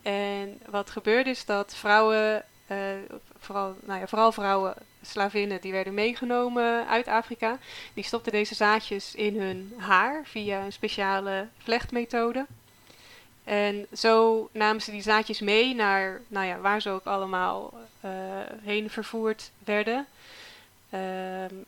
En 0.02 0.60
wat 0.66 0.90
gebeurde 0.90 1.30
is 1.30 1.44
dat 1.44 1.74
vrouwen, 1.74 2.44
vooral, 3.38 3.76
nou 3.80 4.00
ja, 4.00 4.06
vooral 4.06 4.32
vrouwen, 4.32 4.74
slavinnen, 5.02 5.60
die 5.60 5.72
werden 5.72 5.94
meegenomen 5.94 6.86
uit 6.88 7.06
Afrika. 7.06 7.58
Die 7.94 8.04
stopten 8.04 8.32
deze 8.32 8.54
zaadjes 8.54 9.14
in 9.14 9.40
hun 9.40 9.74
haar 9.78 10.20
via 10.24 10.64
een 10.64 10.72
speciale 10.72 11.48
vlechtmethode. 11.58 12.46
En 13.44 13.86
zo 13.92 14.48
namen 14.52 14.82
ze 14.82 14.90
die 14.90 15.02
zaadjes 15.02 15.40
mee 15.40 15.74
naar 15.74 16.20
nou 16.28 16.46
ja, 16.46 16.58
waar 16.58 16.80
ze 16.80 16.90
ook 16.90 17.04
allemaal 17.04 17.74
uh, 18.04 18.10
heen 18.62 18.90
vervoerd 18.90 19.50
werden. 19.64 20.06
Um, 20.92 21.64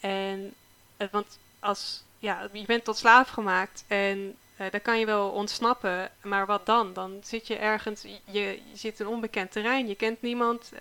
en 0.00 0.54
uh, 0.98 1.08
want 1.10 1.38
als 1.58 2.02
ja, 2.18 2.48
je 2.52 2.64
bent 2.64 2.84
tot 2.84 2.96
slaaf 2.96 3.28
gemaakt 3.28 3.84
en 3.86 4.36
uh, 4.60 4.66
dan 4.70 4.82
kan 4.82 4.98
je 4.98 5.06
wel 5.06 5.28
ontsnappen, 5.28 6.10
maar 6.22 6.46
wat 6.46 6.66
dan? 6.66 6.92
Dan 6.92 7.20
zit 7.22 7.46
je 7.46 7.56
ergens, 7.56 8.02
je, 8.02 8.20
je 8.24 8.60
zit 8.72 9.00
in 9.00 9.06
onbekend 9.06 9.52
terrein, 9.52 9.88
je 9.88 9.94
kent 9.94 10.22
niemand. 10.22 10.72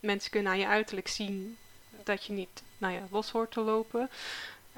mensen 0.00 0.30
kunnen 0.30 0.52
aan 0.52 0.58
je 0.58 0.66
uiterlijk 0.66 1.08
zien 1.08 1.56
dat 2.04 2.24
je 2.24 2.32
niet 2.32 2.62
nou 2.78 2.94
ja, 2.94 3.00
los 3.10 3.30
hoort 3.30 3.50
te 3.50 3.60
lopen. 3.60 4.10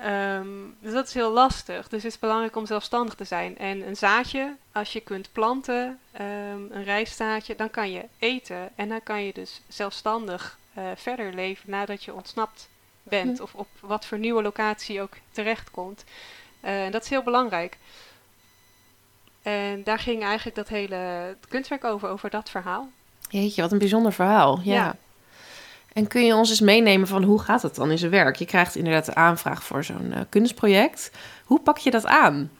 Um, 0.06 0.76
dus 0.80 0.92
dat 0.92 1.06
is 1.06 1.14
heel 1.14 1.30
lastig. 1.30 1.88
Dus 1.88 2.02
het 2.02 2.12
is 2.12 2.18
belangrijk 2.18 2.56
om 2.56 2.66
zelfstandig 2.66 3.14
te 3.14 3.24
zijn. 3.24 3.58
En 3.58 3.86
een 3.86 3.96
zaadje, 3.96 4.56
als 4.72 4.92
je 4.92 5.00
kunt 5.00 5.32
planten, 5.32 6.00
um, 6.20 6.68
een 6.70 6.84
rijstzaadje, 6.84 7.56
dan 7.56 7.70
kan 7.70 7.90
je 7.90 8.04
eten. 8.18 8.70
En 8.74 8.88
dan 8.88 9.02
kan 9.02 9.24
je 9.24 9.32
dus 9.32 9.60
zelfstandig 9.68 10.58
uh, 10.78 10.84
verder 10.94 11.34
leven 11.34 11.70
nadat 11.70 12.04
je 12.04 12.14
ontsnapt 12.14 12.68
bent. 13.02 13.40
Of 13.40 13.54
op 13.54 13.68
wat 13.80 14.06
voor 14.06 14.18
nieuwe 14.18 14.42
locatie 14.42 15.00
ook 15.00 15.14
terechtkomt. 15.30 16.04
Uh, 16.64 16.84
en 16.84 16.92
dat 16.92 17.02
is 17.02 17.10
heel 17.10 17.22
belangrijk. 17.22 17.76
En 19.42 19.84
daar 19.84 19.98
ging 19.98 20.22
eigenlijk 20.22 20.56
dat 20.56 20.68
hele 20.68 21.36
kunstwerk 21.48 21.84
over, 21.84 22.08
over 22.08 22.30
dat 22.30 22.50
verhaal. 22.50 22.88
Jeetje, 23.28 23.62
wat 23.62 23.72
een 23.72 23.78
bijzonder 23.78 24.12
verhaal. 24.12 24.60
ja. 24.62 24.74
ja. 24.74 24.96
En 25.92 26.06
kun 26.06 26.24
je 26.24 26.34
ons 26.34 26.50
eens 26.50 26.60
meenemen 26.60 27.08
van 27.08 27.22
hoe 27.22 27.40
gaat 27.40 27.62
het 27.62 27.74
dan 27.74 27.90
in 27.90 27.98
zijn 27.98 28.10
werk? 28.10 28.36
Je 28.36 28.44
krijgt 28.44 28.76
inderdaad 28.76 29.04
de 29.04 29.14
aanvraag 29.14 29.64
voor 29.64 29.84
zo'n 29.84 30.12
uh, 30.12 30.20
kunstproject. 30.28 31.10
Hoe 31.44 31.60
pak 31.60 31.78
je 31.78 31.90
dat 31.90 32.06
aan? 32.06 32.50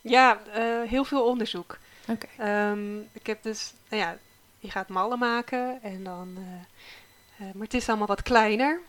Ja, 0.00 0.38
uh, 0.56 0.88
heel 0.88 1.04
veel 1.04 1.24
onderzoek. 1.24 1.78
Oké. 2.08 2.26
Okay. 2.36 2.70
Um, 2.70 2.78
ehm, 2.78 2.98
ik 3.12 3.26
heb 3.26 3.42
dus, 3.42 3.72
nou 3.88 4.02
ja, 4.02 4.16
je 4.58 4.70
gaat 4.70 4.88
mallen 4.88 5.18
maken 5.18 5.82
en 5.82 6.04
dan, 6.04 6.28
uh, 6.38 7.46
maar 7.54 7.64
het 7.64 7.74
is 7.74 7.88
allemaal 7.88 8.06
wat 8.06 8.22
kleiner. 8.22 8.80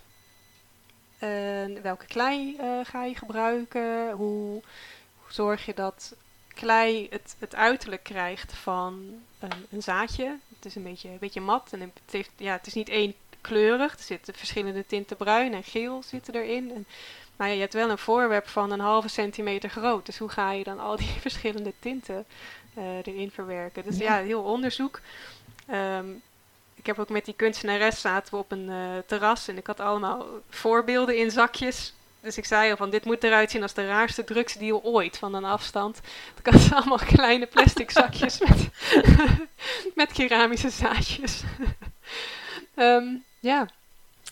welke 1.82 2.06
klei 2.06 2.58
ga 2.84 3.04
je 3.04 3.16
gebruiken? 3.16 4.12
Hoe, 4.12 4.62
zorg 5.30 5.66
je 5.66 5.74
dat 5.74 6.16
klei 6.54 7.08
het, 7.10 7.36
het 7.40 7.56
uiterlijk 7.56 8.04
krijgt 8.04 8.54
van 8.54 9.22
een, 9.40 9.66
een 9.70 9.82
zaadje? 9.82 10.38
Het 10.56 10.66
is 10.66 10.76
een 10.76 10.84
beetje, 10.84 11.10
een 11.10 11.18
beetje 11.20 11.42
mat 11.42 11.70
en 11.72 11.80
het, 11.80 11.92
heeft, 12.12 12.32
ja, 12.36 12.54
het 12.54 12.68
is 12.68 12.74
niet 12.74 12.90
één 12.90 13.16
kleurig. 13.42 13.94
Er 13.94 14.04
zitten 14.04 14.34
verschillende 14.34 14.86
tinten 14.86 15.18
bruin 15.18 15.54
en 15.54 15.64
geel 15.64 16.04
zitten 16.04 16.36
erin. 16.36 16.72
En, 16.76 16.86
maar 17.36 17.48
ja, 17.48 17.54
je 17.54 17.60
hebt 17.60 17.74
wel 17.74 17.90
een 17.90 17.98
voorwerp 17.98 18.48
van 18.48 18.72
een 18.72 18.80
halve 18.80 19.08
centimeter 19.08 19.70
groot. 19.70 20.06
Dus 20.06 20.18
hoe 20.18 20.30
ga 20.30 20.52
je 20.52 20.64
dan 20.64 20.80
al 20.80 20.96
die 20.96 21.08
verschillende 21.28 21.74
tinten 21.80 22.26
uh, 22.78 22.84
erin 23.04 23.32
verwerken? 23.32 23.84
Dus 23.84 23.98
ja, 23.98 24.18
heel 24.18 24.42
onderzoek. 24.42 25.00
Um, 25.72 26.22
ik 26.76 26.86
heb 26.86 27.00
ook 27.00 27.10
met 27.10 27.26
die 27.26 27.34
kunstenares 27.34 28.02
zaten 28.02 28.34
we 28.34 28.40
op 28.40 28.52
een 28.52 28.70
uh, 28.70 28.98
terras 29.06 29.48
en 29.48 29.58
ik 29.58 29.68
had 29.68 29.80
allemaal 29.80 30.26
voorbeelden 30.50 31.18
in 31.18 31.32
zakjes. 31.32 31.94
Dus 32.22 32.38
ik 32.38 32.46
zei 32.46 32.72
al 32.72 32.78
van 32.78 32.90
dit 32.90 33.06
moet 33.06 33.24
eruit 33.24 33.52
zien 33.52 33.62
als 33.62 33.74
de 33.74 33.88
raarste 33.88 34.24
drugsdeal 34.24 34.84
ooit 34.84 35.18
van 35.18 35.34
een 35.34 35.44
afstand. 35.44 36.00
Ik 36.44 36.54
had 36.54 36.74
allemaal 36.74 36.98
kleine 36.98 37.46
plastic 37.46 37.92
zakjes 38.02 38.40
met, 38.40 38.70
met 39.96 40.12
keramische 40.12 40.70
zaadjes. 40.70 41.42
um, 42.76 43.24
ja, 43.40 43.68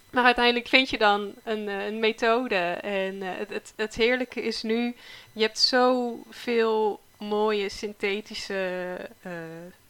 maar 0.10 0.24
uiteindelijk 0.24 0.68
vind 0.68 0.90
je 0.90 0.98
dan 0.98 1.34
een, 1.44 1.68
een 1.68 2.00
methode. 2.00 2.56
En 2.82 3.16
uh, 3.16 3.30
het, 3.38 3.50
het, 3.50 3.74
het 3.76 3.96
heerlijke 3.96 4.42
is 4.42 4.62
nu, 4.62 4.96
je 5.32 5.42
hebt 5.42 5.60
zoveel 5.60 7.00
mooie 7.18 7.70
synthetische 7.70 8.98
uh, 9.26 9.32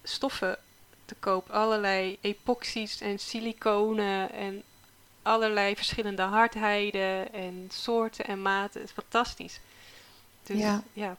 stoffen 0.03 0.57
te 1.05 1.15
koop. 1.19 1.49
Allerlei 1.49 2.17
epoxies 2.21 3.01
en 3.01 3.19
siliconen 3.19 4.31
en 4.31 4.63
allerlei 5.21 5.75
verschillende 5.75 6.21
hardheden 6.21 7.33
en 7.33 7.67
soorten 7.71 8.25
en 8.25 8.41
maten. 8.41 8.81
Het 8.81 8.89
is 8.89 8.95
fantastisch. 8.95 9.59
Dus 10.43 10.59
ja, 10.59 10.83
ja 10.93 11.15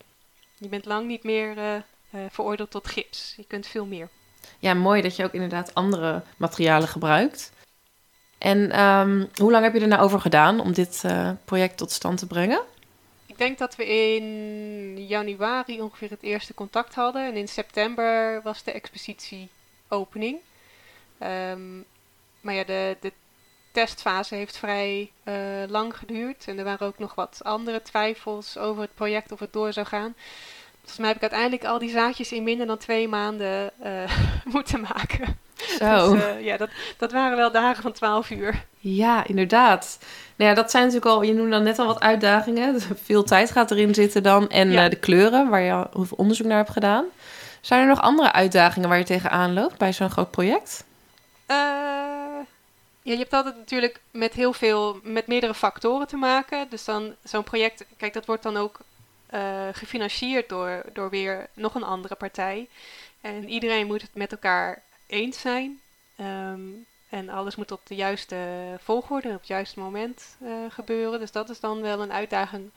je 0.61 0.69
bent 0.69 0.85
lang 0.85 1.07
niet 1.07 1.23
meer 1.23 1.57
uh, 1.57 1.75
uh, 1.75 2.21
veroordeeld 2.31 2.71
tot 2.71 2.89
gips. 2.89 3.35
Je 3.37 3.45
kunt 3.47 3.67
veel 3.67 3.87
meer. 3.87 4.09
Ja, 4.59 4.75
mooi 4.75 5.03
dat 5.03 5.17
je 5.17 5.25
ook 5.25 5.33
inderdaad 5.33 5.75
andere 5.75 6.23
materialen 6.37 6.89
gebruikt. 6.89 7.53
En 8.39 8.81
um, 8.81 9.29
hoe 9.35 9.51
lang 9.51 9.65
heb 9.65 9.75
je 9.75 9.81
er 9.81 9.89
nou 9.89 10.03
over 10.03 10.21
gedaan 10.21 10.61
om 10.61 10.73
dit 10.73 11.03
uh, 11.07 11.31
project 11.45 11.77
tot 11.77 11.91
stand 11.91 12.19
te 12.19 12.27
brengen? 12.27 12.63
Ik 13.27 13.39
denk 13.39 13.59
dat 13.59 13.77
we 13.77 13.87
in 13.87 15.07
januari 15.07 15.81
ongeveer 15.81 16.11
het 16.11 16.23
eerste 16.23 16.55
contact 16.55 16.95
hadden. 16.95 17.27
En 17.27 17.37
in 17.37 17.49
september 17.49 18.43
was 18.43 18.63
de 18.63 18.73
expositieopening. 18.73 20.39
Um, 21.23 21.85
maar 22.41 22.55
ja, 22.55 22.65
de, 22.65 22.97
de 23.01 23.13
testfase 23.73 24.35
heeft 24.35 24.57
vrij 24.57 25.11
uh, 25.25 25.35
lang 25.69 25.97
geduurd. 25.97 26.45
En 26.47 26.59
er 26.59 26.65
waren 26.65 26.87
ook 26.87 26.99
nog 26.99 27.15
wat 27.15 27.41
andere 27.43 27.83
twijfels 27.83 28.59
over 28.59 28.83
het 28.83 28.95
project 28.95 29.33
of 29.33 29.39
het 29.39 29.53
door 29.53 29.73
zou 29.73 29.87
gaan. 29.87 30.15
Volgens 30.79 30.99
mij 30.99 31.09
heb 31.09 31.17
ik 31.17 31.23
uiteindelijk 31.23 31.65
al 31.65 31.79
die 31.79 31.91
zaadjes 31.91 32.33
in 32.33 32.43
minder 32.43 32.67
dan 32.67 32.79
twee 32.79 33.09
maanden 33.09 33.71
uh, 33.85 33.91
moeten 34.55 34.81
maken. 34.81 35.39
Zo. 35.79 36.13
Dus, 36.13 36.23
uh, 36.23 36.45
ja, 36.45 36.57
dat, 36.57 36.69
dat 36.97 37.13
waren 37.13 37.37
wel 37.37 37.53
dagen 37.53 37.83
van 37.83 37.93
12 37.93 38.31
uur. 38.31 38.65
Ja, 38.79 39.27
inderdaad. 39.27 39.99
Nou 40.37 40.51
ja, 40.51 40.57
dat 40.57 40.71
zijn 40.71 40.85
natuurlijk 40.85 41.11
al, 41.13 41.23
je 41.23 41.33
noemde 41.33 41.51
dan 41.51 41.63
net 41.63 41.79
al 41.79 41.87
wat 41.87 42.01
uitdagingen. 42.01 42.81
Veel 43.05 43.23
tijd 43.23 43.51
gaat 43.51 43.71
erin 43.71 43.95
zitten 43.95 44.23
dan. 44.23 44.49
En 44.49 44.71
ja. 44.71 44.89
de 44.89 44.97
kleuren, 44.97 45.49
waar 45.49 45.61
je 45.61 45.73
al 45.73 46.07
onderzoek 46.17 46.47
naar 46.47 46.57
hebt 46.57 46.71
gedaan. 46.71 47.05
Zijn 47.61 47.81
er 47.81 47.87
nog 47.87 48.01
andere 48.01 48.33
uitdagingen 48.33 48.89
waar 48.89 48.99
je 48.99 49.05
tegenaan 49.05 49.53
loopt 49.53 49.79
bij 49.79 49.93
zo'n 49.93 50.11
groot 50.11 50.31
project? 50.31 50.85
Je 53.03 53.17
hebt 53.17 53.33
altijd 53.33 53.57
natuurlijk 53.57 54.01
met 54.11 54.33
heel 54.33 54.53
veel, 54.53 55.01
met 55.03 55.27
meerdere 55.27 55.55
factoren 55.55 56.07
te 56.07 56.17
maken. 56.17 56.69
Dus 56.69 56.85
dan 56.85 57.15
zo'n 57.23 57.45
project, 57.45 57.85
kijk, 57.97 58.13
dat 58.13 58.27
wordt 58.27 58.43
dan 58.43 58.57
ook 58.57 58.81
uh, 59.35 59.69
gefinancierd 59.73 60.49
door, 60.49 60.83
door 60.93 61.11
weer 61.11 61.49
nog 61.55 61.75
een 61.75 61.83
andere 61.83 62.15
partij. 62.15 62.69
En 63.21 63.49
iedereen 63.49 63.87
moet 63.87 64.03
het 64.03 64.15
met 64.15 64.33
elkaar 64.33 64.83
eens 65.07 65.41
zijn. 65.41 65.81
Um, 66.21 66.87
en 67.09 67.29
alles 67.29 67.57
moet 67.57 67.71
op 67.73 67.81
de 67.85 67.95
juiste 67.95 68.37
volgorde, 68.79 69.29
op 69.29 69.39
het 69.39 69.47
juiste 69.47 69.81
moment 69.81 70.37
uh, 70.43 70.51
gebeuren. 70.69 71.21
Dus 71.21 71.33
dat 71.33 71.51
is 71.51 71.61
dan 71.61 71.81
wel 71.81 72.03
een 72.03 72.13
uitdaging. 72.13 72.71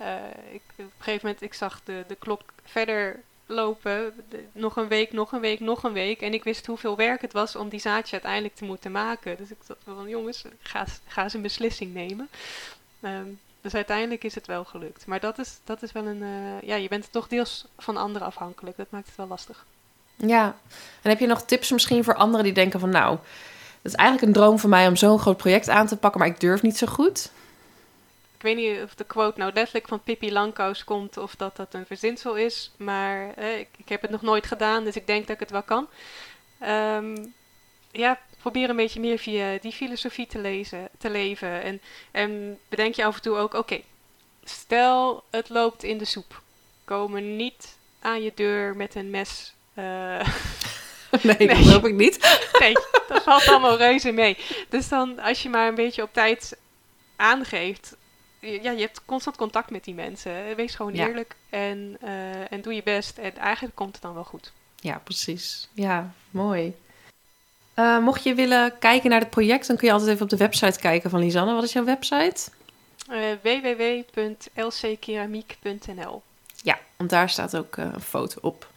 Uh, 0.00 0.14
ik, 0.50 0.62
op 0.76 0.78
een 0.78 0.90
gegeven 0.98 1.26
moment, 1.26 1.42
ik 1.42 1.54
zag 1.54 1.80
de, 1.84 2.04
de 2.08 2.14
klok 2.14 2.42
verder 2.64 3.22
lopen. 3.46 4.12
nog 4.52 4.76
een 4.76 4.88
week, 4.88 5.12
nog 5.12 5.32
een 5.32 5.40
week, 5.40 5.60
nog 5.60 5.82
een 5.82 5.92
week. 5.92 6.20
En 6.20 6.34
ik 6.34 6.44
wist 6.44 6.66
hoeveel 6.66 6.96
werk 6.96 7.20
het 7.20 7.32
was 7.32 7.56
om 7.56 7.68
die 7.68 7.80
zaadje 7.80 8.12
uiteindelijk 8.12 8.54
te 8.54 8.64
moeten 8.64 8.92
maken. 8.92 9.36
Dus 9.36 9.50
ik 9.50 9.56
dacht 9.66 9.80
van 9.84 10.08
jongens, 10.08 10.44
ga, 10.62 10.86
eens 11.22 11.34
een 11.34 11.42
beslissing 11.42 11.94
nemen. 11.94 12.28
Um, 13.00 13.40
dus 13.60 13.74
uiteindelijk 13.74 14.24
is 14.24 14.34
het 14.34 14.46
wel 14.46 14.64
gelukt. 14.64 15.06
Maar 15.06 15.20
dat 15.20 15.38
is, 15.38 15.58
dat 15.64 15.82
is 15.82 15.92
wel 15.92 16.06
een. 16.06 16.22
Uh, 16.22 16.62
ja, 16.62 16.74
je 16.74 16.88
bent 16.88 17.12
toch 17.12 17.28
deels 17.28 17.66
van 17.78 17.96
anderen 17.96 18.28
afhankelijk. 18.28 18.76
Dat 18.76 18.90
maakt 18.90 19.06
het 19.06 19.16
wel 19.16 19.26
lastig. 19.26 19.64
Ja, 20.16 20.56
en 21.02 21.10
heb 21.10 21.18
je 21.18 21.26
nog 21.26 21.42
tips 21.42 21.70
misschien 21.70 22.04
voor 22.04 22.14
anderen 22.14 22.44
die 22.44 22.54
denken 22.54 22.80
van 22.80 22.90
nou, 22.90 23.18
het 23.82 23.92
is 23.92 23.94
eigenlijk 23.94 24.28
een 24.28 24.42
droom 24.42 24.58
van 24.58 24.70
mij 24.70 24.88
om 24.88 24.96
zo'n 24.96 25.18
groot 25.18 25.36
project 25.36 25.68
aan 25.68 25.86
te 25.86 25.96
pakken, 25.96 26.20
maar 26.20 26.28
ik 26.28 26.40
durf 26.40 26.62
niet 26.62 26.76
zo 26.76 26.86
goed? 26.86 27.30
Weet 28.44 28.56
niet 28.56 28.82
of 28.82 28.94
de 28.94 29.04
quote 29.04 29.38
nou 29.38 29.52
letterlijk 29.52 29.88
van 29.88 30.02
Pippi 30.02 30.32
Langkous 30.32 30.84
komt 30.84 31.16
of 31.16 31.34
dat 31.34 31.56
dat 31.56 31.74
een 31.74 31.86
verzinsel 31.86 32.36
is. 32.36 32.70
Maar 32.76 33.34
eh, 33.34 33.58
ik, 33.58 33.68
ik, 33.76 33.88
heb 33.88 34.02
het 34.02 34.10
nog 34.10 34.22
nooit 34.22 34.46
gedaan, 34.46 34.84
dus 34.84 34.96
ik 34.96 35.06
denk 35.06 35.26
dat 35.26 35.34
ik 35.34 35.40
het 35.40 35.50
wel 35.50 35.62
kan. 35.62 35.88
Um, 36.62 37.34
ja, 37.90 38.20
probeer 38.38 38.70
een 38.70 38.76
beetje 38.76 39.00
meer 39.00 39.18
via 39.18 39.58
die 39.60 39.72
filosofie 39.72 40.26
te, 40.26 40.38
lezen, 40.38 40.88
te 40.98 41.10
leven. 41.10 41.62
En, 41.62 41.80
en 42.10 42.58
bedenk 42.68 42.94
je 42.94 43.04
af 43.04 43.14
en 43.14 43.22
toe 43.22 43.36
ook, 43.36 43.54
oké, 43.54 43.80
stel 44.44 45.24
het 45.30 45.48
loopt 45.48 45.82
in 45.82 45.98
de 45.98 46.04
soep. 46.04 46.42
Komen 46.84 47.36
niet 47.36 47.76
aan 48.00 48.22
je 48.22 48.32
deur 48.34 48.76
met 48.76 48.94
een 48.94 49.10
mes. 49.10 49.54
Uh, 49.74 50.28
nee, 51.22 51.36
nee, 51.38 51.48
dat 51.48 51.56
hoop 51.56 51.86
ik 51.86 51.94
niet. 51.94 52.38
nee, 52.60 52.72
dat 53.08 53.22
valt 53.22 53.48
allemaal 53.48 53.76
reuze 53.76 54.12
mee. 54.12 54.36
Dus 54.68 54.88
dan, 54.88 55.18
als 55.18 55.42
je 55.42 55.48
maar 55.48 55.68
een 55.68 55.74
beetje 55.74 56.02
op 56.02 56.12
tijd 56.12 56.56
aangeeft 57.16 57.96
ja, 58.44 58.70
je 58.70 58.80
hebt 58.80 59.00
constant 59.04 59.36
contact 59.36 59.70
met 59.70 59.84
die 59.84 59.94
mensen. 59.94 60.56
Wees 60.56 60.74
gewoon 60.74 60.92
eerlijk 60.92 61.36
en, 61.50 61.96
uh, 62.04 62.52
en 62.52 62.60
doe 62.60 62.74
je 62.74 62.82
best. 62.82 63.18
En 63.18 63.36
eigenlijk 63.36 63.76
komt 63.76 63.92
het 63.92 64.02
dan 64.02 64.14
wel 64.14 64.24
goed. 64.24 64.52
Ja, 64.76 65.00
precies. 65.04 65.68
Ja, 65.72 66.12
mooi. 66.30 66.74
Uh, 67.76 67.98
mocht 67.98 68.22
je 68.22 68.34
willen 68.34 68.78
kijken 68.78 69.10
naar 69.10 69.20
het 69.20 69.30
project, 69.30 69.66
dan 69.66 69.76
kun 69.76 69.86
je 69.86 69.92
altijd 69.92 70.10
even 70.10 70.22
op 70.22 70.30
de 70.30 70.36
website 70.36 70.78
kijken 70.78 71.10
van 71.10 71.20
Lisanne. 71.20 71.54
Wat 71.54 71.64
is 71.64 71.72
jouw 71.72 71.84
website? 71.84 72.50
Uh, 73.10 73.18
www.lckeramiek.nl 73.42 76.22
Ja, 76.62 76.78
want 76.96 77.10
daar 77.10 77.30
staat 77.30 77.56
ook 77.56 77.76
een 77.76 78.00
foto 78.00 78.38
op. 78.40 78.72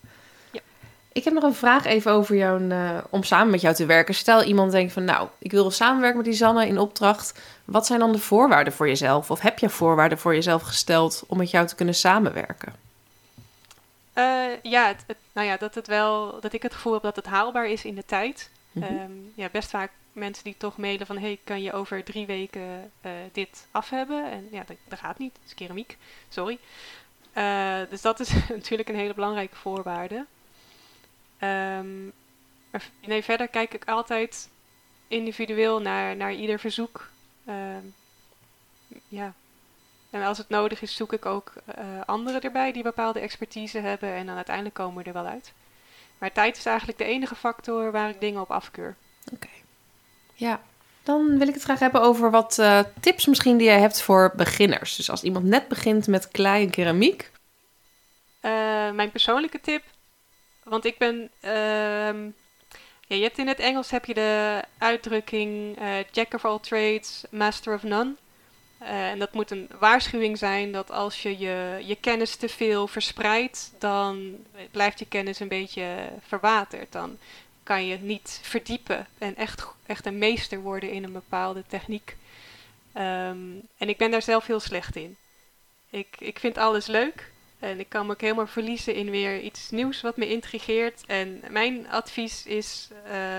Ik 1.17 1.23
heb 1.23 1.33
nog 1.33 1.43
een 1.43 1.53
vraag 1.53 1.85
even 1.85 2.11
over 2.11 2.35
jou, 2.35 2.61
uh, 2.61 2.97
om 3.09 3.23
samen 3.23 3.49
met 3.49 3.61
jou 3.61 3.75
te 3.75 3.85
werken. 3.85 4.13
Stel 4.13 4.43
iemand 4.43 4.71
denkt 4.71 4.93
van, 4.93 5.03
nou, 5.03 5.27
ik 5.37 5.51
wil 5.51 5.71
samenwerken 5.71 6.17
met 6.17 6.25
die 6.25 6.35
Zanne 6.35 6.67
in 6.67 6.77
opdracht. 6.77 7.39
Wat 7.65 7.85
zijn 7.85 7.99
dan 7.99 8.11
de 8.11 8.19
voorwaarden 8.19 8.73
voor 8.73 8.87
jezelf? 8.87 9.31
Of 9.31 9.39
heb 9.39 9.59
je 9.59 9.69
voorwaarden 9.69 10.17
voor 10.17 10.33
jezelf 10.33 10.61
gesteld 10.61 11.23
om 11.27 11.37
met 11.37 11.51
jou 11.51 11.67
te 11.67 11.75
kunnen 11.75 11.95
samenwerken? 11.95 12.73
Uh, 14.15 14.23
ja, 14.61 14.87
het, 14.87 15.03
het, 15.07 15.17
nou 15.33 15.47
ja, 15.47 15.57
dat, 15.57 15.75
het 15.75 15.87
wel, 15.87 16.39
dat 16.39 16.53
ik 16.53 16.63
het 16.63 16.73
gevoel 16.73 16.93
heb 16.93 17.01
dat 17.01 17.15
het 17.15 17.25
haalbaar 17.25 17.67
is 17.67 17.85
in 17.85 17.95
de 17.95 18.05
tijd. 18.05 18.49
Mm 18.71 18.83
-hmm. 18.83 18.99
um, 18.99 19.31
ja, 19.35 19.49
best 19.51 19.69
vaak 19.69 19.91
mensen 20.13 20.43
die 20.43 20.55
toch 20.57 20.77
mailen 20.77 21.07
van... 21.07 21.17
hey, 21.17 21.39
kan 21.43 21.61
je 21.61 21.73
over 21.73 22.03
drie 22.03 22.25
weken 22.25 22.91
uh, 23.05 23.11
dit 23.31 23.67
af 23.71 23.89
hebben? 23.89 24.31
En 24.31 24.47
ja, 24.51 24.63
dat, 24.65 24.77
dat 24.87 24.99
gaat 24.99 25.17
niet. 25.17 25.33
Het 25.33 25.45
is 25.45 25.53
keramiek. 25.53 25.97
Sorry. 26.29 26.57
Uh, 27.37 27.77
dus 27.89 28.01
dat 28.01 28.19
is 28.19 28.29
natuurlijk 28.49 28.89
een 28.89 28.95
hele 28.95 29.13
belangrijke 29.13 29.55
voorwaarde. 29.55 30.25
Um, 31.41 32.11
nee, 33.05 33.23
verder 33.23 33.47
kijk 33.47 33.73
ik 33.73 33.85
altijd 33.85 34.49
individueel 35.07 35.81
naar, 35.81 36.15
naar 36.15 36.33
ieder 36.33 36.59
verzoek. 36.59 37.09
Um, 37.47 37.93
ja. 39.07 39.33
En 40.09 40.23
als 40.23 40.37
het 40.37 40.49
nodig 40.49 40.81
is, 40.81 40.95
zoek 40.95 41.13
ik 41.13 41.25
ook 41.25 41.53
uh, 41.77 41.83
anderen 42.05 42.41
erbij 42.41 42.71
die 42.71 42.83
bepaalde 42.83 43.19
expertise 43.19 43.79
hebben. 43.79 44.13
En 44.13 44.25
dan 44.25 44.35
uiteindelijk 44.35 44.75
komen 44.75 45.03
we 45.03 45.09
er 45.09 45.13
wel 45.13 45.25
uit. 45.25 45.53
Maar 46.17 46.31
tijd 46.31 46.57
is 46.57 46.65
eigenlijk 46.65 46.97
de 46.97 47.03
enige 47.05 47.35
factor 47.35 47.91
waar 47.91 48.09
ik 48.09 48.19
dingen 48.19 48.41
op 48.41 48.51
afkeur. 48.51 48.95
Oké. 49.25 49.33
Okay. 49.33 49.63
Ja, 50.33 50.61
dan 51.03 51.37
wil 51.37 51.47
ik 51.47 51.53
het 51.53 51.63
graag 51.63 51.79
hebben 51.79 52.01
over 52.01 52.31
wat 52.31 52.57
uh, 52.59 52.79
tips 52.99 53.25
misschien 53.25 53.57
die 53.57 53.67
jij 53.67 53.79
hebt 53.79 54.01
voor 54.01 54.33
beginners. 54.35 54.95
Dus 54.95 55.09
als 55.09 55.23
iemand 55.23 55.45
net 55.45 55.67
begint 55.67 56.07
met 56.07 56.27
klei 56.27 56.63
en 56.63 56.69
keramiek. 56.69 57.31
Uh, 58.41 58.91
mijn 58.91 59.11
persoonlijke 59.11 59.61
tip 59.61 59.83
want 60.69 60.85
ik 60.85 60.97
ben. 60.97 61.15
Um, 61.15 62.35
ja, 63.07 63.15
je 63.15 63.23
hebt 63.23 63.37
in 63.37 63.47
het 63.47 63.59
Engels 63.59 63.91
heb 63.91 64.05
je 64.05 64.13
de 64.13 64.63
uitdrukking 64.77 65.81
uh, 65.81 65.95
Jack 66.11 66.33
of 66.33 66.45
all 66.45 66.59
trades, 66.59 67.23
master 67.29 67.73
of 67.73 67.83
none. 67.83 68.15
Uh, 68.81 69.09
en 69.09 69.19
dat 69.19 69.33
moet 69.33 69.51
een 69.51 69.69
waarschuwing 69.79 70.37
zijn 70.37 70.71
dat 70.71 70.91
als 70.91 71.21
je, 71.21 71.37
je 71.37 71.81
je 71.85 71.95
kennis 71.95 72.35
te 72.35 72.49
veel 72.49 72.87
verspreidt, 72.87 73.73
dan 73.79 74.35
blijft 74.71 74.99
je 74.99 75.05
kennis 75.05 75.39
een 75.39 75.47
beetje 75.47 76.09
verwaterd. 76.27 76.91
Dan 76.91 77.17
kan 77.63 77.85
je 77.85 77.97
niet 77.97 78.39
verdiepen 78.41 79.07
en 79.17 79.35
echt, 79.35 79.67
echt 79.85 80.05
een 80.05 80.17
meester 80.17 80.59
worden 80.59 80.91
in 80.91 81.03
een 81.03 81.11
bepaalde 81.11 81.63
techniek. 81.67 82.15
Um, 82.93 83.61
en 83.77 83.89
ik 83.89 83.97
ben 83.97 84.11
daar 84.11 84.21
zelf 84.21 84.45
heel 84.45 84.59
slecht 84.59 84.95
in. 84.95 85.17
Ik, 85.89 86.15
ik 86.19 86.39
vind 86.39 86.57
alles 86.57 86.85
leuk. 86.85 87.31
En 87.59 87.79
ik 87.79 87.89
kan 87.89 88.05
me 88.05 88.11
ook 88.11 88.21
helemaal 88.21 88.47
verliezen 88.47 88.95
in 88.95 89.09
weer 89.09 89.39
iets 89.39 89.69
nieuws 89.69 90.01
wat 90.01 90.17
me 90.17 90.27
intrigeert. 90.27 91.03
En 91.05 91.43
mijn 91.49 91.89
advies 91.89 92.45
is, 92.45 92.89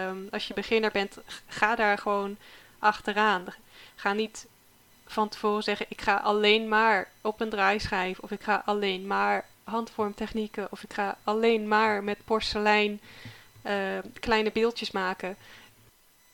um, 0.06 0.28
als 0.30 0.46
je 0.46 0.54
beginner 0.54 0.90
bent, 0.90 1.18
ga 1.46 1.74
daar 1.74 1.98
gewoon 1.98 2.36
achteraan. 2.78 3.44
Ga 3.94 4.12
niet 4.12 4.46
van 5.06 5.28
tevoren 5.28 5.62
zeggen, 5.62 5.86
ik 5.88 6.00
ga 6.00 6.16
alleen 6.16 6.68
maar 6.68 7.08
op 7.20 7.40
een 7.40 7.50
draaischijf. 7.50 8.18
Of 8.18 8.30
ik 8.30 8.42
ga 8.42 8.62
alleen 8.64 9.06
maar 9.06 9.46
handvormtechnieken. 9.64 10.66
Of 10.70 10.82
ik 10.82 10.92
ga 10.92 11.18
alleen 11.24 11.68
maar 11.68 12.04
met 12.04 12.24
porselein 12.24 13.00
uh, 13.66 13.98
kleine 14.20 14.50
beeldjes 14.50 14.90
maken. 14.90 15.36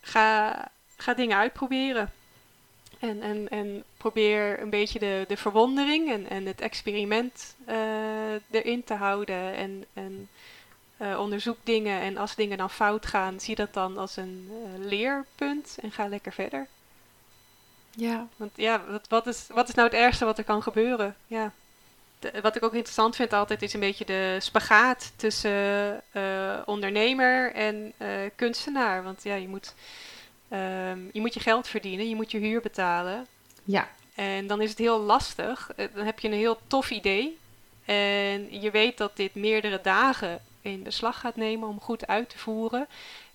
ga, 0.00 0.68
ga 0.96 1.14
dingen 1.14 1.36
uitproberen. 1.36 2.12
En, 3.08 3.22
en, 3.22 3.48
en 3.48 3.84
probeer 3.96 4.60
een 4.60 4.70
beetje 4.70 4.98
de, 4.98 5.24
de 5.28 5.36
verwondering 5.36 6.10
en, 6.10 6.28
en 6.28 6.46
het 6.46 6.60
experiment 6.60 7.56
uh, 7.68 7.74
erin 8.50 8.84
te 8.84 8.94
houden. 8.94 9.54
En, 9.54 9.84
en 9.92 10.28
uh, 11.00 11.18
onderzoek 11.20 11.56
dingen. 11.62 12.00
En 12.00 12.16
als 12.16 12.34
dingen 12.34 12.58
dan 12.58 12.70
fout 12.70 13.06
gaan, 13.06 13.40
zie 13.40 13.54
dat 13.54 13.74
dan 13.74 13.98
als 13.98 14.16
een 14.16 14.50
uh, 14.50 14.86
leerpunt 14.86 15.76
en 15.80 15.92
ga 15.92 16.08
lekker 16.08 16.32
verder. 16.32 16.66
Ja. 17.90 18.26
Want 18.36 18.50
ja, 18.54 18.84
wat, 18.88 19.08
wat, 19.08 19.26
is, 19.26 19.46
wat 19.48 19.68
is 19.68 19.74
nou 19.74 19.88
het 19.88 19.98
ergste 19.98 20.24
wat 20.24 20.38
er 20.38 20.44
kan 20.44 20.62
gebeuren? 20.62 21.16
Ja. 21.26 21.52
De, 22.18 22.40
wat 22.42 22.56
ik 22.56 22.62
ook 22.62 22.74
interessant 22.74 23.16
vind 23.16 23.32
altijd 23.32 23.62
is 23.62 23.72
een 23.74 23.80
beetje 23.80 24.04
de 24.04 24.36
spagaat 24.40 25.12
tussen 25.16 26.02
ondernemer 26.64 27.52
en 27.52 27.92
kunstenaar. 28.36 29.02
Want 29.02 29.22
ja, 29.22 29.34
je 29.34 29.48
moet 29.48 29.74
Um, 30.48 31.10
je 31.12 31.20
moet 31.20 31.34
je 31.34 31.40
geld 31.40 31.68
verdienen, 31.68 32.08
je 32.08 32.14
moet 32.14 32.30
je 32.30 32.38
huur 32.38 32.60
betalen. 32.60 33.26
Ja. 33.64 33.88
En 34.14 34.46
dan 34.46 34.60
is 34.60 34.70
het 34.70 34.78
heel 34.78 35.00
lastig. 35.00 35.72
Eh, 35.76 35.86
dan 35.94 36.04
heb 36.04 36.18
je 36.18 36.28
een 36.28 36.34
heel 36.34 36.58
tof 36.66 36.90
idee. 36.90 37.38
En 37.84 38.60
je 38.60 38.70
weet 38.70 38.98
dat 38.98 39.16
dit 39.16 39.34
meerdere 39.34 39.80
dagen 39.82 40.40
in 40.60 40.82
beslag 40.82 41.20
gaat 41.20 41.36
nemen 41.36 41.68
om 41.68 41.80
goed 41.80 42.06
uit 42.06 42.28
te 42.28 42.38
voeren. 42.38 42.86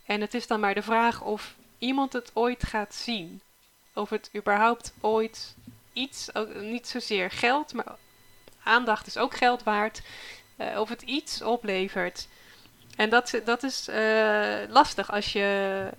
En 0.06 0.22
het 0.22 0.34
is 0.34 0.48
dan 0.48 0.60
maar 0.60 0.74
de 0.74 0.82
vraag 0.82 1.22
of 1.22 1.56
iemand 1.78 2.13
het 2.13 2.32
ooit 2.34 2.63
gaat 2.63 2.95
zien. 2.95 3.41
Of 3.93 4.10
het 4.10 4.30
überhaupt 4.36 4.93
ooit 5.02 5.56
iets, 5.93 6.30
niet 6.60 6.88
zozeer 6.88 7.32
geld, 7.32 7.74
maar 7.74 7.95
aandacht 8.63 9.08
is 9.08 9.17
ook 9.17 9.36
geld 9.36 9.63
waard. 9.63 10.02
Uh, 10.58 10.80
of 10.80 10.89
het 10.89 11.02
iets 11.02 11.41
oplevert. 11.41 12.28
En 12.95 13.10
dat, 13.10 13.39
dat 13.45 13.63
is 13.63 13.89
uh, 13.89 14.58
lastig 14.69 15.12
als 15.12 15.34
je 15.34 15.89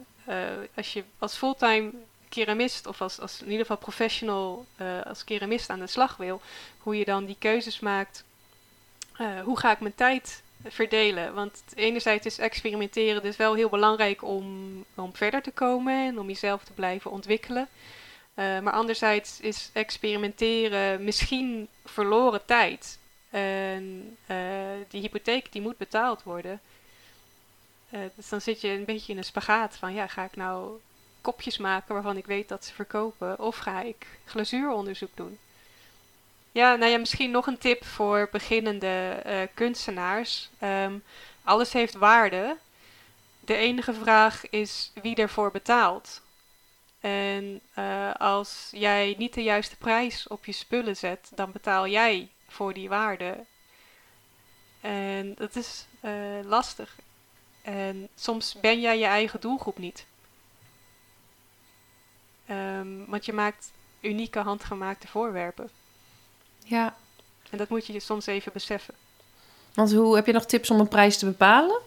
als 0.75 0.93
je 0.93 1.05
als 1.19 1.37
fulltime 1.37 1.93
keramist 2.31 2.87
of 2.87 3.01
als, 3.01 3.21
als 3.21 3.41
in 3.41 3.51
ieder 3.51 3.61
geval 3.61 3.77
professional 3.77 4.67
uh, 4.81 5.03
als 5.03 5.25
keramist 5.25 5.71
aan 5.71 5.79
de 5.79 5.87
slag 5.87 6.17
wil, 6.17 6.41
hoe 6.79 6.97
je 6.97 7.05
dan 7.05 7.25
die 7.25 7.37
keuzes 7.39 7.81
maakt. 7.81 8.25
Uh, 9.21 9.41
hoe 9.41 9.59
ga 9.59 9.73
ik 9.73 9.81
mijn 9.81 9.95
tijd 9.95 10.43
verdelen? 10.65 11.35
Want 11.35 11.63
enerzijds 11.75 12.27
is 12.27 12.39
experimenteren 12.39 13.23
dus 13.23 13.37
wel 13.37 13.55
heel 13.55 13.69
belangrijk 13.69 14.23
om, 14.23 14.45
om 14.95 15.17
verder 15.17 15.43
te 15.43 15.51
komen 15.51 16.07
en 16.07 16.19
om 16.19 16.27
jezelf 16.27 16.65
te 16.65 16.73
blijven 16.73 17.11
ontwikkelen. 17.11 17.69
maar 18.35 18.73
anderzijds 18.73 19.41
is 19.41 19.71
experimenteren 19.73 21.05
misschien 21.05 21.69
verloren 21.85 22.45
tijd. 22.45 22.99
En 23.31 24.17
die 24.89 25.01
hypotheek 25.01 25.53
die 25.53 25.63
moet 25.63 25.77
betaald 25.77 26.23
worden. 26.23 26.61
Uh, 27.91 28.01
dus 28.15 28.29
dan 28.29 28.41
zit 28.41 28.61
je 28.61 28.69
een 28.69 28.85
beetje 28.85 29.13
in 29.13 29.19
een 29.19 29.25
spagaat 29.25 29.77
van, 29.77 29.95
ja, 29.95 30.07
ga 30.07 30.25
ik 30.25 30.37
nou 30.37 30.81
kopjes 31.21 31.59
maken 31.59 31.95
waarvan 31.95 32.17
ik 32.17 32.27
weet 32.27 32.49
dat 32.49 32.65
ze 32.65 32.75
verkopen, 32.75 33.39
of 33.39 33.57
ga 33.57 33.81
ik 33.83 34.07
glazuuronderzoek 34.25 35.11
doen? 35.15 35.39
Ja, 36.53 36.75
nou 36.75 36.91
ja, 36.91 36.99
misschien 36.99 37.31
nog 37.31 37.47
een 37.47 37.59
tip 37.59 37.85
voor 37.85 38.29
beginnende 38.33 39.23
uh, 39.27 39.43
kunstenaars. 39.55 40.51
Um, 40.63 41.03
alles 41.45 41.73
heeft 41.73 41.95
waarde. 41.95 42.57
De 43.41 43.55
enige 43.55 43.95
vraag 43.95 44.51
is 44.51 44.93
wie 45.03 45.17
ervoor 45.17 45.51
betaalt. 45.51 46.21
En 47.01 47.61
uh, 47.79 48.15
als 48.15 48.69
jij 48.71 49.15
niet 49.19 49.35
de 49.35 49.43
juiste 49.43 49.77
prijs 49.77 50.29
op 50.29 50.45
je 50.45 50.53
spullen 50.53 50.97
zet, 50.97 51.31
dan 51.35 51.53
betaal 51.53 51.87
jij 51.87 52.29
voor 52.49 52.75
die 52.75 52.89
waarde. 52.89 53.45
En 54.81 55.35
dat 55.35 55.57
is 55.57 55.87
uh, 56.05 56.13
lastig. 56.45 56.95
En 57.63 58.09
soms 58.15 58.57
ben 58.61 58.81
jij 58.81 58.99
je 58.99 59.05
eigen 59.05 59.41
doelgroep 59.41 59.79
niet. 59.79 60.07
Um, 62.51 63.05
want 63.07 63.25
je 63.25 63.33
maakt 63.33 63.73
unieke 64.01 64.39
handgemaakte 64.39 65.09
voorwerpen. 65.09 65.71
Ja. 66.65 66.97
En 67.51 67.59
dat 67.59 67.69
moet 67.69 67.87
je 67.87 67.93
je 67.93 68.01
soms 68.01 68.27
even 68.27 68.53
beseffen. 68.53 68.95
Want 69.75 69.93
hoe 69.93 70.15
heb 70.15 70.27
je 70.27 70.33
nog 70.33 70.47
tips 70.47 70.71
om 70.71 70.81
een 70.81 70.89
prijs 70.89 71.19
te 71.19 71.25
bepalen? 71.27 71.81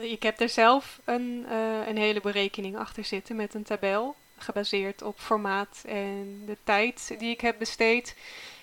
Ik 0.00 0.22
heb 0.22 0.40
er 0.40 0.48
zelf 0.48 1.00
een, 1.04 1.46
uh, 1.48 1.86
een 1.86 1.96
hele 1.96 2.20
berekening 2.20 2.76
achter 2.76 3.04
zitten 3.04 3.36
met 3.36 3.54
een 3.54 3.62
tabel. 3.62 4.14
Gebaseerd 4.38 5.02
op 5.02 5.18
formaat 5.18 5.82
en 5.86 6.42
de 6.46 6.56
tijd 6.64 7.14
die 7.18 7.30
ik 7.30 7.40
heb 7.40 7.58
besteed. 7.58 8.16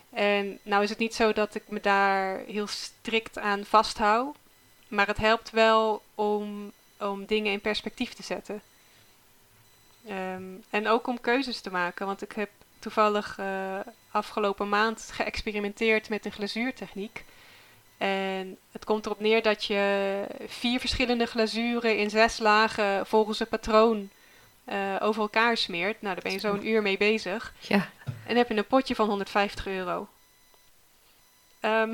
En 0.10 0.60
nou 0.64 0.84
is 0.84 0.90
het 0.90 0.98
niet 0.98 1.16
zo 1.16 1.34
dat 1.34 1.56
ik 1.56 1.64
me 1.68 1.82
daar 1.82 2.40
heel 2.40 2.68
strikt 2.68 3.38
aan 3.38 3.66
vasthoud. 3.66 4.36
Maar 4.88 5.08
het 5.08 5.18
helpt 5.18 5.50
wel 5.50 6.02
om, 6.16 6.72
om 7.00 7.26
dingen 7.26 7.52
in 7.52 7.62
perspectief 7.62 8.14
te 8.14 8.24
zetten. 8.24 8.62
Um, 10.10 10.64
en 10.70 10.88
ook 10.88 11.08
om 11.08 11.22
keuzes 11.22 11.62
te 11.62 11.72
maken. 11.72 12.06
Want 12.06 12.22
ik 12.22 12.32
heb 12.32 12.50
toevallig 12.80 13.38
uh, 13.40 13.80
afgelopen 14.12 14.70
maand 14.70 15.10
geëxperimenteerd 15.12 16.10
met 16.10 16.26
een 16.26 16.32
glazuurtechniek. 16.32 17.24
En 17.98 18.58
het 18.72 18.86
komt 18.86 19.06
erop 19.06 19.20
neer 19.20 19.42
dat 19.42 19.66
je 19.66 20.26
vier 20.48 20.80
verschillende 20.80 21.26
glazuren 21.26 21.98
in 21.98 22.10
zes 22.10 22.40
lagen 22.40 23.06
volgens 23.06 23.40
een 23.40 23.48
patroon 23.48 24.10
uh, 24.66 24.96
over 25.00 25.22
elkaar 25.22 25.58
smeert. 25.58 26.02
Nou, 26.02 26.14
daar 26.14 26.24
ben 26.24 26.32
je 26.32 26.40
zo'n 26.40 26.68
uur 26.68 26.82
mee 26.82 26.98
bezig. 26.98 27.54
Ja. 27.60 27.90
En 28.26 28.36
heb 28.36 28.48
je 28.48 28.56
een 28.56 28.68
potje 28.68 28.96
van 28.96 29.08
150 29.08 29.68
euro. 29.68 30.08
Um, 31.66 31.94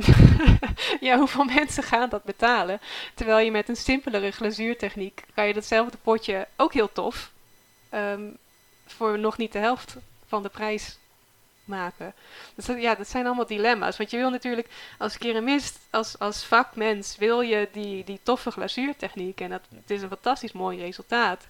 ja, 1.07 1.17
hoeveel 1.17 1.43
mensen 1.43 1.83
gaan 1.83 2.09
dat 2.09 2.23
betalen? 2.23 2.79
Terwijl 3.13 3.45
je 3.45 3.51
met 3.51 3.69
een 3.69 3.75
simpelere 3.75 4.31
glazuurtechniek 4.31 5.23
kan 5.33 5.47
je 5.47 5.53
datzelfde 5.53 5.97
potje 6.01 6.47
ook 6.55 6.73
heel 6.73 6.91
tof 6.91 7.31
um, 7.93 8.37
voor 8.85 9.19
nog 9.19 9.37
niet 9.37 9.51
de 9.51 9.59
helft 9.59 9.95
van 10.27 10.43
de 10.43 10.49
prijs 10.49 10.97
maken. 11.65 12.13
Dus 12.55 12.65
dat, 12.65 12.81
ja, 12.81 12.95
dat 12.95 13.09
zijn 13.09 13.25
allemaal 13.25 13.45
dilemma's. 13.45 13.97
Want 13.97 14.11
je 14.11 14.17
wil 14.17 14.29
natuurlijk 14.29 14.67
als 14.97 15.17
keramist, 15.17 15.79
als, 15.89 16.19
als 16.19 16.43
vakmens, 16.43 17.17
wil 17.17 17.41
je 17.41 17.69
die, 17.71 18.03
die 18.03 18.19
toffe 18.23 18.51
glazuurtechniek. 18.51 19.41
En 19.41 19.49
dat, 19.49 19.61
het 19.75 19.91
is 19.91 20.01
een 20.01 20.07
fantastisch 20.07 20.51
mooi 20.51 20.79
resultaat. 20.79 21.47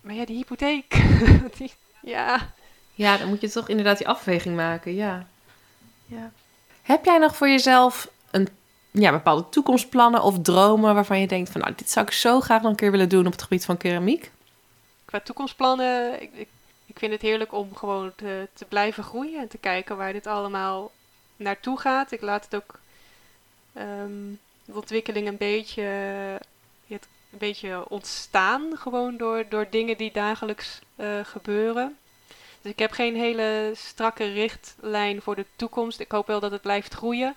Maar 0.00 0.14
ja, 0.14 0.24
die 0.24 0.36
hypotheek. 0.36 1.02
ja. 2.14 2.54
Ja, 2.94 3.16
dan 3.16 3.28
moet 3.28 3.40
je 3.40 3.50
toch 3.50 3.68
inderdaad 3.68 3.98
die 3.98 4.08
afweging 4.08 4.56
maken, 4.56 4.94
ja. 4.94 5.26
Ja. 6.06 6.32
Heb 6.82 7.04
jij 7.04 7.18
nog 7.18 7.36
voor 7.36 7.48
jezelf 7.48 8.10
een, 8.30 8.48
ja, 8.90 9.10
bepaalde 9.10 9.48
toekomstplannen 9.48 10.22
of 10.22 10.42
dromen 10.42 10.94
waarvan 10.94 11.20
je 11.20 11.26
denkt 11.26 11.50
van 11.50 11.60
nou, 11.60 11.72
dit 11.76 11.90
zou 11.90 12.06
ik 12.06 12.12
zo 12.12 12.40
graag 12.40 12.62
nog 12.62 12.70
een 12.70 12.76
keer 12.76 12.90
willen 12.90 13.08
doen 13.08 13.26
op 13.26 13.32
het 13.32 13.42
gebied 13.42 13.64
van 13.64 13.76
keramiek? 13.76 14.30
Qua 15.04 15.20
toekomstplannen, 15.20 16.22
ik, 16.22 16.30
ik, 16.32 16.48
ik 16.86 16.98
vind 16.98 17.12
het 17.12 17.22
heerlijk 17.22 17.52
om 17.52 17.74
gewoon 17.74 18.12
te, 18.16 18.48
te 18.52 18.64
blijven 18.64 19.04
groeien 19.04 19.40
en 19.40 19.48
te 19.48 19.58
kijken 19.58 19.96
waar 19.96 20.12
dit 20.12 20.26
allemaal 20.26 20.90
naartoe 21.36 21.80
gaat. 21.80 22.12
Ik 22.12 22.20
laat 22.20 22.44
het 22.44 22.54
ook 22.54 22.78
um, 23.78 24.40
de 24.64 24.74
ontwikkeling 24.74 25.28
een 25.28 25.36
beetje, 25.36 25.82
een 26.88 27.38
beetje 27.38 27.88
ontstaan, 27.88 28.76
gewoon 28.76 29.16
door, 29.16 29.44
door 29.48 29.66
dingen 29.70 29.96
die 29.96 30.12
dagelijks 30.12 30.78
uh, 30.96 31.06
gebeuren. 31.22 31.96
Dus 32.66 32.74
ik 32.74 32.80
heb 32.80 32.92
geen 32.92 33.16
hele 33.16 33.72
strakke 33.74 34.32
richtlijn 34.32 35.22
voor 35.22 35.36
de 35.36 35.46
toekomst. 35.56 36.00
Ik 36.00 36.10
hoop 36.10 36.26
wel 36.26 36.40
dat 36.40 36.50
het 36.50 36.60
blijft 36.60 36.94
groeien. 36.94 37.34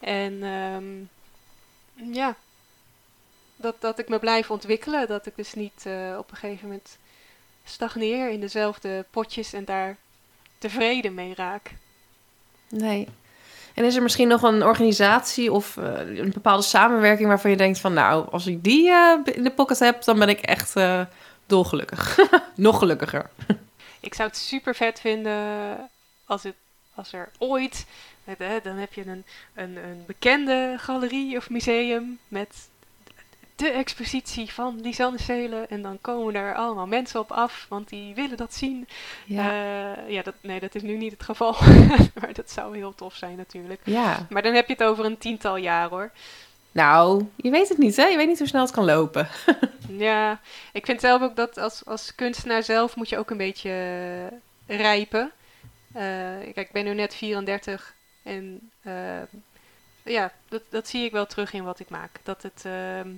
En 0.00 0.42
um, 0.42 1.08
ja, 2.12 2.34
dat, 3.56 3.74
dat 3.80 3.98
ik 3.98 4.08
me 4.08 4.18
blijf 4.18 4.50
ontwikkelen. 4.50 5.08
Dat 5.08 5.26
ik 5.26 5.36
dus 5.36 5.54
niet 5.54 5.84
uh, 5.86 6.16
op 6.18 6.30
een 6.30 6.36
gegeven 6.36 6.66
moment 6.66 6.98
stagneer 7.64 8.30
in 8.30 8.40
dezelfde 8.40 9.04
potjes 9.10 9.52
en 9.52 9.64
daar 9.64 9.96
tevreden 10.58 11.14
mee 11.14 11.34
raak. 11.34 11.70
Nee. 12.68 13.08
En 13.74 13.84
is 13.84 13.96
er 13.96 14.02
misschien 14.02 14.28
nog 14.28 14.42
een 14.42 14.62
organisatie 14.62 15.52
of 15.52 15.76
uh, 15.76 16.18
een 16.18 16.32
bepaalde 16.32 16.62
samenwerking 16.62 17.28
waarvan 17.28 17.50
je 17.50 17.56
denkt 17.56 17.78
van 17.78 17.92
nou, 17.92 18.30
als 18.30 18.46
ik 18.46 18.64
die 18.64 18.88
uh, 18.88 19.18
in 19.24 19.44
de 19.44 19.50
pocket 19.50 19.78
heb, 19.78 20.04
dan 20.04 20.18
ben 20.18 20.28
ik 20.28 20.40
echt 20.40 20.74
dolgelukkig. 21.46 22.18
Nog 22.54 22.78
gelukkiger. 22.78 23.30
Ik 24.00 24.14
zou 24.14 24.28
het 24.28 24.38
super 24.38 24.74
vet 24.74 25.00
vinden 25.00 25.90
als, 26.24 26.42
het, 26.42 26.54
als 26.94 27.12
er 27.12 27.30
ooit, 27.38 27.86
dan 28.62 28.76
heb 28.76 28.92
je 28.92 29.06
een, 29.06 29.24
een, 29.54 29.76
een 29.76 30.04
bekende 30.06 30.74
galerie 30.78 31.36
of 31.36 31.50
museum 31.50 32.18
met 32.28 32.68
de 33.56 33.70
expositie 33.70 34.52
van 34.52 34.80
Lisanne 34.80 35.18
Zelen. 35.18 35.68
En 35.68 35.82
dan 35.82 35.98
komen 36.00 36.34
er 36.34 36.54
allemaal 36.54 36.86
mensen 36.86 37.20
op 37.20 37.32
af, 37.32 37.66
want 37.68 37.88
die 37.88 38.14
willen 38.14 38.36
dat 38.36 38.54
zien. 38.54 38.88
Ja, 39.24 39.50
uh, 39.50 40.10
ja 40.10 40.22
dat, 40.22 40.34
nee, 40.40 40.60
dat 40.60 40.74
is 40.74 40.82
nu 40.82 40.96
niet 40.96 41.12
het 41.12 41.22
geval. 41.22 41.56
maar 42.20 42.32
dat 42.32 42.50
zou 42.50 42.76
heel 42.76 42.94
tof 42.94 43.14
zijn 43.14 43.36
natuurlijk. 43.36 43.80
Ja. 43.84 44.26
Maar 44.30 44.42
dan 44.42 44.54
heb 44.54 44.66
je 44.66 44.72
het 44.72 44.82
over 44.82 45.04
een 45.04 45.18
tiental 45.18 45.56
jaar 45.56 45.88
hoor. 45.88 46.10
Nou, 46.76 47.26
je 47.36 47.50
weet 47.50 47.68
het 47.68 47.78
niet, 47.78 47.96
hè? 47.96 48.04
Je 48.04 48.16
weet 48.16 48.28
niet 48.28 48.38
hoe 48.38 48.48
snel 48.48 48.62
het 48.62 48.70
kan 48.70 48.84
lopen. 48.84 49.28
ja, 50.08 50.40
ik 50.72 50.84
vind 50.84 51.00
zelf 51.00 51.22
ook 51.22 51.36
dat 51.36 51.58
als, 51.58 51.84
als 51.84 52.14
kunstenaar 52.14 52.62
zelf 52.62 52.96
moet 52.96 53.08
je 53.08 53.18
ook 53.18 53.30
een 53.30 53.36
beetje 53.36 53.70
uh, 54.66 54.78
rijpen. 54.78 55.32
Uh, 55.88 56.02
kijk, 56.42 56.56
ik 56.56 56.72
ben 56.72 56.84
nu 56.84 56.94
net 56.94 57.14
34 57.14 57.94
en 58.22 58.70
uh, 58.82 59.22
ja, 60.02 60.32
dat, 60.48 60.62
dat 60.68 60.88
zie 60.88 61.04
ik 61.04 61.12
wel 61.12 61.26
terug 61.26 61.52
in 61.52 61.64
wat 61.64 61.80
ik 61.80 61.88
maak. 61.88 62.10
Dat 62.22 62.42
het, 62.42 62.62
ehm, 62.64 63.10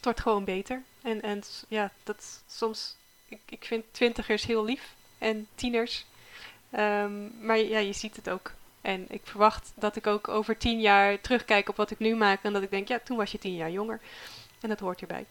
wordt 0.00 0.20
gewoon 0.20 0.44
beter. 0.44 0.82
En, 1.02 1.22
en 1.22 1.42
ja, 1.68 1.90
dat 2.04 2.42
soms, 2.46 2.96
ik, 3.28 3.40
ik 3.48 3.64
vind 3.64 3.84
twintigers 3.90 4.46
heel 4.46 4.64
lief 4.64 4.94
en 5.18 5.46
tieners. 5.54 6.04
Ehm, 6.70 7.46
maar 7.46 7.58
ja, 7.58 7.78
je 7.78 7.92
ziet 7.92 8.16
het 8.16 8.30
ook. 8.30 8.52
En 8.80 9.06
ik 9.08 9.20
verwacht 9.24 9.72
dat 9.74 9.96
ik 9.96 10.06
ook 10.06 10.28
over 10.28 10.56
tien 10.56 10.80
jaar 10.80 11.20
terugkijk 11.20 11.68
op 11.68 11.76
wat 11.76 11.90
ik 11.90 11.98
nu 11.98 12.16
maak. 12.16 12.42
En 12.42 12.52
dat 12.52 12.62
ik 12.62 12.70
denk, 12.70 12.88
ja, 12.88 13.00
toen 13.04 13.16
was 13.16 13.32
je 13.32 13.38
tien 13.38 13.56
jaar 13.56 13.70
jonger. 13.70 14.00
En 14.60 14.68
dat 14.68 14.80
hoort 14.80 15.00
erbij. 15.00 15.24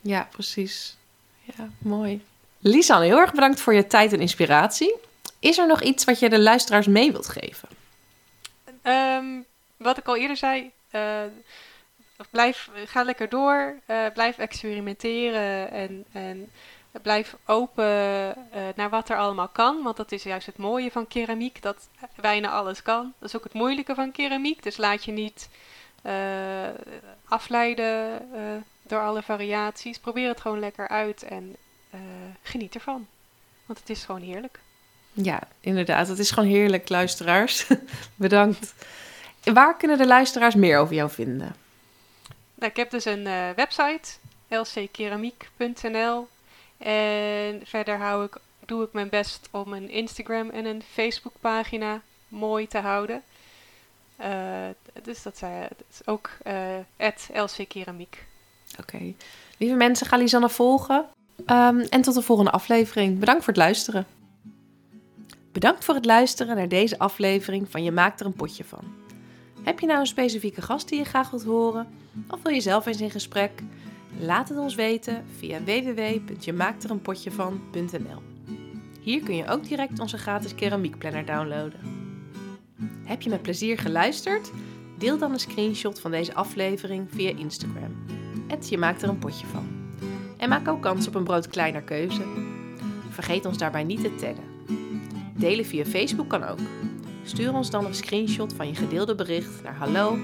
Ja, 0.00 0.28
precies. 0.30 0.96
Ja, 1.42 1.68
mooi. 1.78 2.24
Lisan, 2.58 3.02
heel 3.02 3.18
erg 3.18 3.32
bedankt 3.32 3.60
voor 3.60 3.74
je 3.74 3.86
tijd 3.86 4.12
en 4.12 4.20
inspiratie. 4.20 4.96
Is 5.38 5.58
er 5.58 5.66
nog 5.66 5.82
iets 5.82 6.04
wat 6.04 6.18
je 6.18 6.28
de 6.28 6.40
luisteraars 6.40 6.86
mee 6.86 7.12
wilt 7.12 7.28
geven? 7.28 7.68
Ehm, 8.82 9.24
wat 9.76 9.98
ik 9.98 10.06
al 10.06 10.16
eerder 10.16 10.36
zei, 10.36 10.70
uh, 10.92 11.22
blijf, 12.30 12.70
ga 12.86 13.02
lekker 13.02 13.28
door, 13.28 13.74
uh, 13.86 14.06
blijf 14.14 14.38
experimenteren 14.38 15.70
en, 15.70 16.04
en 16.12 16.50
blijf 17.02 17.36
open 17.44 17.84
uh, 17.84 18.34
naar 18.74 18.90
wat 18.90 19.08
er 19.08 19.16
allemaal 19.16 19.48
kan. 19.48 19.82
Want 19.82 19.96
dat 19.96 20.12
is 20.12 20.22
juist 20.22 20.46
het 20.46 20.56
mooie 20.56 20.90
van 20.90 21.06
keramiek, 21.08 21.62
dat 21.62 21.88
bijna 22.20 22.50
alles 22.50 22.82
kan. 22.82 23.12
Dat 23.18 23.28
is 23.28 23.36
ook 23.36 23.44
het 23.44 23.52
moeilijke 23.52 23.94
van 23.94 24.12
keramiek, 24.12 24.62
dus 24.62 24.76
laat 24.76 25.04
je 25.04 25.12
niet 25.12 25.48
afleiden 27.28 28.22
door 28.82 29.00
alle 29.00 29.22
variaties. 29.22 29.98
Probeer 29.98 30.28
het 30.28 30.40
gewoon 30.40 30.58
lekker 30.58 30.88
uit 30.88 31.22
en 31.22 31.56
geniet 32.42 32.74
ervan. 32.74 33.06
Want 33.66 33.78
het 33.78 33.90
is 33.90 34.04
gewoon 34.04 34.20
heerlijk. 34.20 34.58
Ja, 35.12 35.40
inderdaad. 35.60 36.08
Het 36.08 36.18
is 36.18 36.30
gewoon 36.30 36.48
heerlijk, 36.48 36.88
luisteraars. 36.88 37.66
Bedankt. 38.14 38.74
Waar 39.44 39.76
kunnen 39.76 39.98
de 39.98 40.06
luisteraars 40.06 40.54
meer 40.54 40.78
over 40.78 40.94
jou 40.94 41.10
vinden? 41.10 41.56
Nou, 42.54 42.70
ik 42.70 42.76
heb 42.76 42.90
dus 42.90 43.04
een 43.04 43.24
website, 43.54 44.10
lckeramiek.nl. 44.48 46.28
En 46.78 47.60
verder 47.64 47.98
hou 47.98 48.24
ik, 48.24 48.36
doe 48.64 48.84
ik 48.84 48.92
mijn 48.92 49.08
best 49.08 49.48
om 49.50 49.72
een 49.72 49.90
Instagram 49.90 50.50
en 50.50 50.64
een 50.64 50.82
Facebook 50.92 51.34
pagina 51.40 52.00
mooi 52.28 52.66
te 52.66 52.78
houden. 52.78 53.22
Uh, 54.20 54.26
dus 55.02 55.22
dat, 55.22 55.40
uh, 55.44 55.60
dat, 55.60 55.86
is 55.90 56.06
ook 56.06 56.30
lckeramiek. 57.36 58.24
Oké. 58.80 59.14
Lieve 59.58 59.74
mensen, 59.74 60.06
ga 60.06 60.16
Lisanne 60.16 60.48
volgen. 60.48 61.06
Um, 61.46 61.80
en 61.80 62.02
tot 62.02 62.14
de 62.14 62.22
volgende 62.22 62.50
aflevering. 62.50 63.18
Bedankt 63.18 63.44
voor 63.44 63.52
het 63.52 63.62
luisteren. 63.62 64.06
Bedankt 65.52 65.84
voor 65.84 65.94
het 65.94 66.04
luisteren 66.04 66.56
naar 66.56 66.68
deze 66.68 66.98
aflevering 66.98 67.70
van 67.70 67.82
Je 67.82 67.92
maakt 67.92 68.20
er 68.20 68.26
een 68.26 68.34
potje 68.34 68.64
van. 68.64 68.94
Heb 69.62 69.80
je 69.80 69.86
nou 69.86 70.00
een 70.00 70.06
specifieke 70.06 70.62
gast 70.62 70.88
die 70.88 70.98
je 70.98 71.04
graag 71.04 71.30
wilt 71.30 71.44
horen? 71.44 71.88
Of 72.28 72.42
wil 72.42 72.52
je 72.52 72.60
zelf 72.60 72.86
eens 72.86 73.00
in 73.00 73.10
gesprek? 73.10 73.50
Laat 74.20 74.48
het 74.48 74.58
ons 74.58 74.74
weten 74.74 75.24
via 75.38 75.64
www.jemaaktereenpotjevan.nl 75.64 78.22
Hier 79.00 79.22
kun 79.22 79.36
je 79.36 79.48
ook 79.48 79.68
direct 79.68 80.00
onze 80.00 80.18
gratis 80.18 80.54
keramiekplanner 80.54 81.26
downloaden. 81.26 81.80
Heb 83.04 83.22
je 83.22 83.30
met 83.30 83.42
plezier 83.42 83.78
geluisterd? 83.78 84.50
Deel 84.98 85.18
dan 85.18 85.32
een 85.32 85.40
screenshot 85.40 86.00
van 86.00 86.10
deze 86.10 86.34
aflevering 86.34 87.08
via 87.10 87.36
Instagram. 87.36 88.04
je 88.68 88.78
maakt 88.78 89.02
er 89.02 89.08
een 89.08 89.18
potje 89.18 89.46
van. 89.46 89.68
En 90.36 90.48
maak 90.48 90.68
ook 90.68 90.82
kans 90.82 91.06
op 91.06 91.14
een 91.14 91.24
brood 91.24 91.48
kleiner 91.48 91.82
keuze. 91.82 92.22
Vergeet 93.10 93.44
ons 93.44 93.58
daarbij 93.58 93.84
niet 93.84 94.00
te 94.00 94.14
taggen. 94.14 94.44
Delen 95.36 95.64
via 95.64 95.84
Facebook 95.84 96.28
kan 96.28 96.44
ook. 96.44 96.58
Stuur 97.22 97.52
ons 97.52 97.70
dan 97.70 97.84
een 97.84 97.94
screenshot 97.94 98.52
van 98.52 98.68
je 98.68 98.74
gedeelde 98.74 99.14
bericht 99.14 99.62
naar 99.62 99.76
hallo 99.76 100.18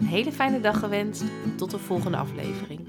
Een 0.00 0.06
hele 0.06 0.32
fijne 0.32 0.60
dag 0.60 0.78
gewenst 0.78 1.22
en 1.44 1.56
tot 1.56 1.70
de 1.70 1.78
volgende 1.78 2.16
aflevering. 2.16 2.80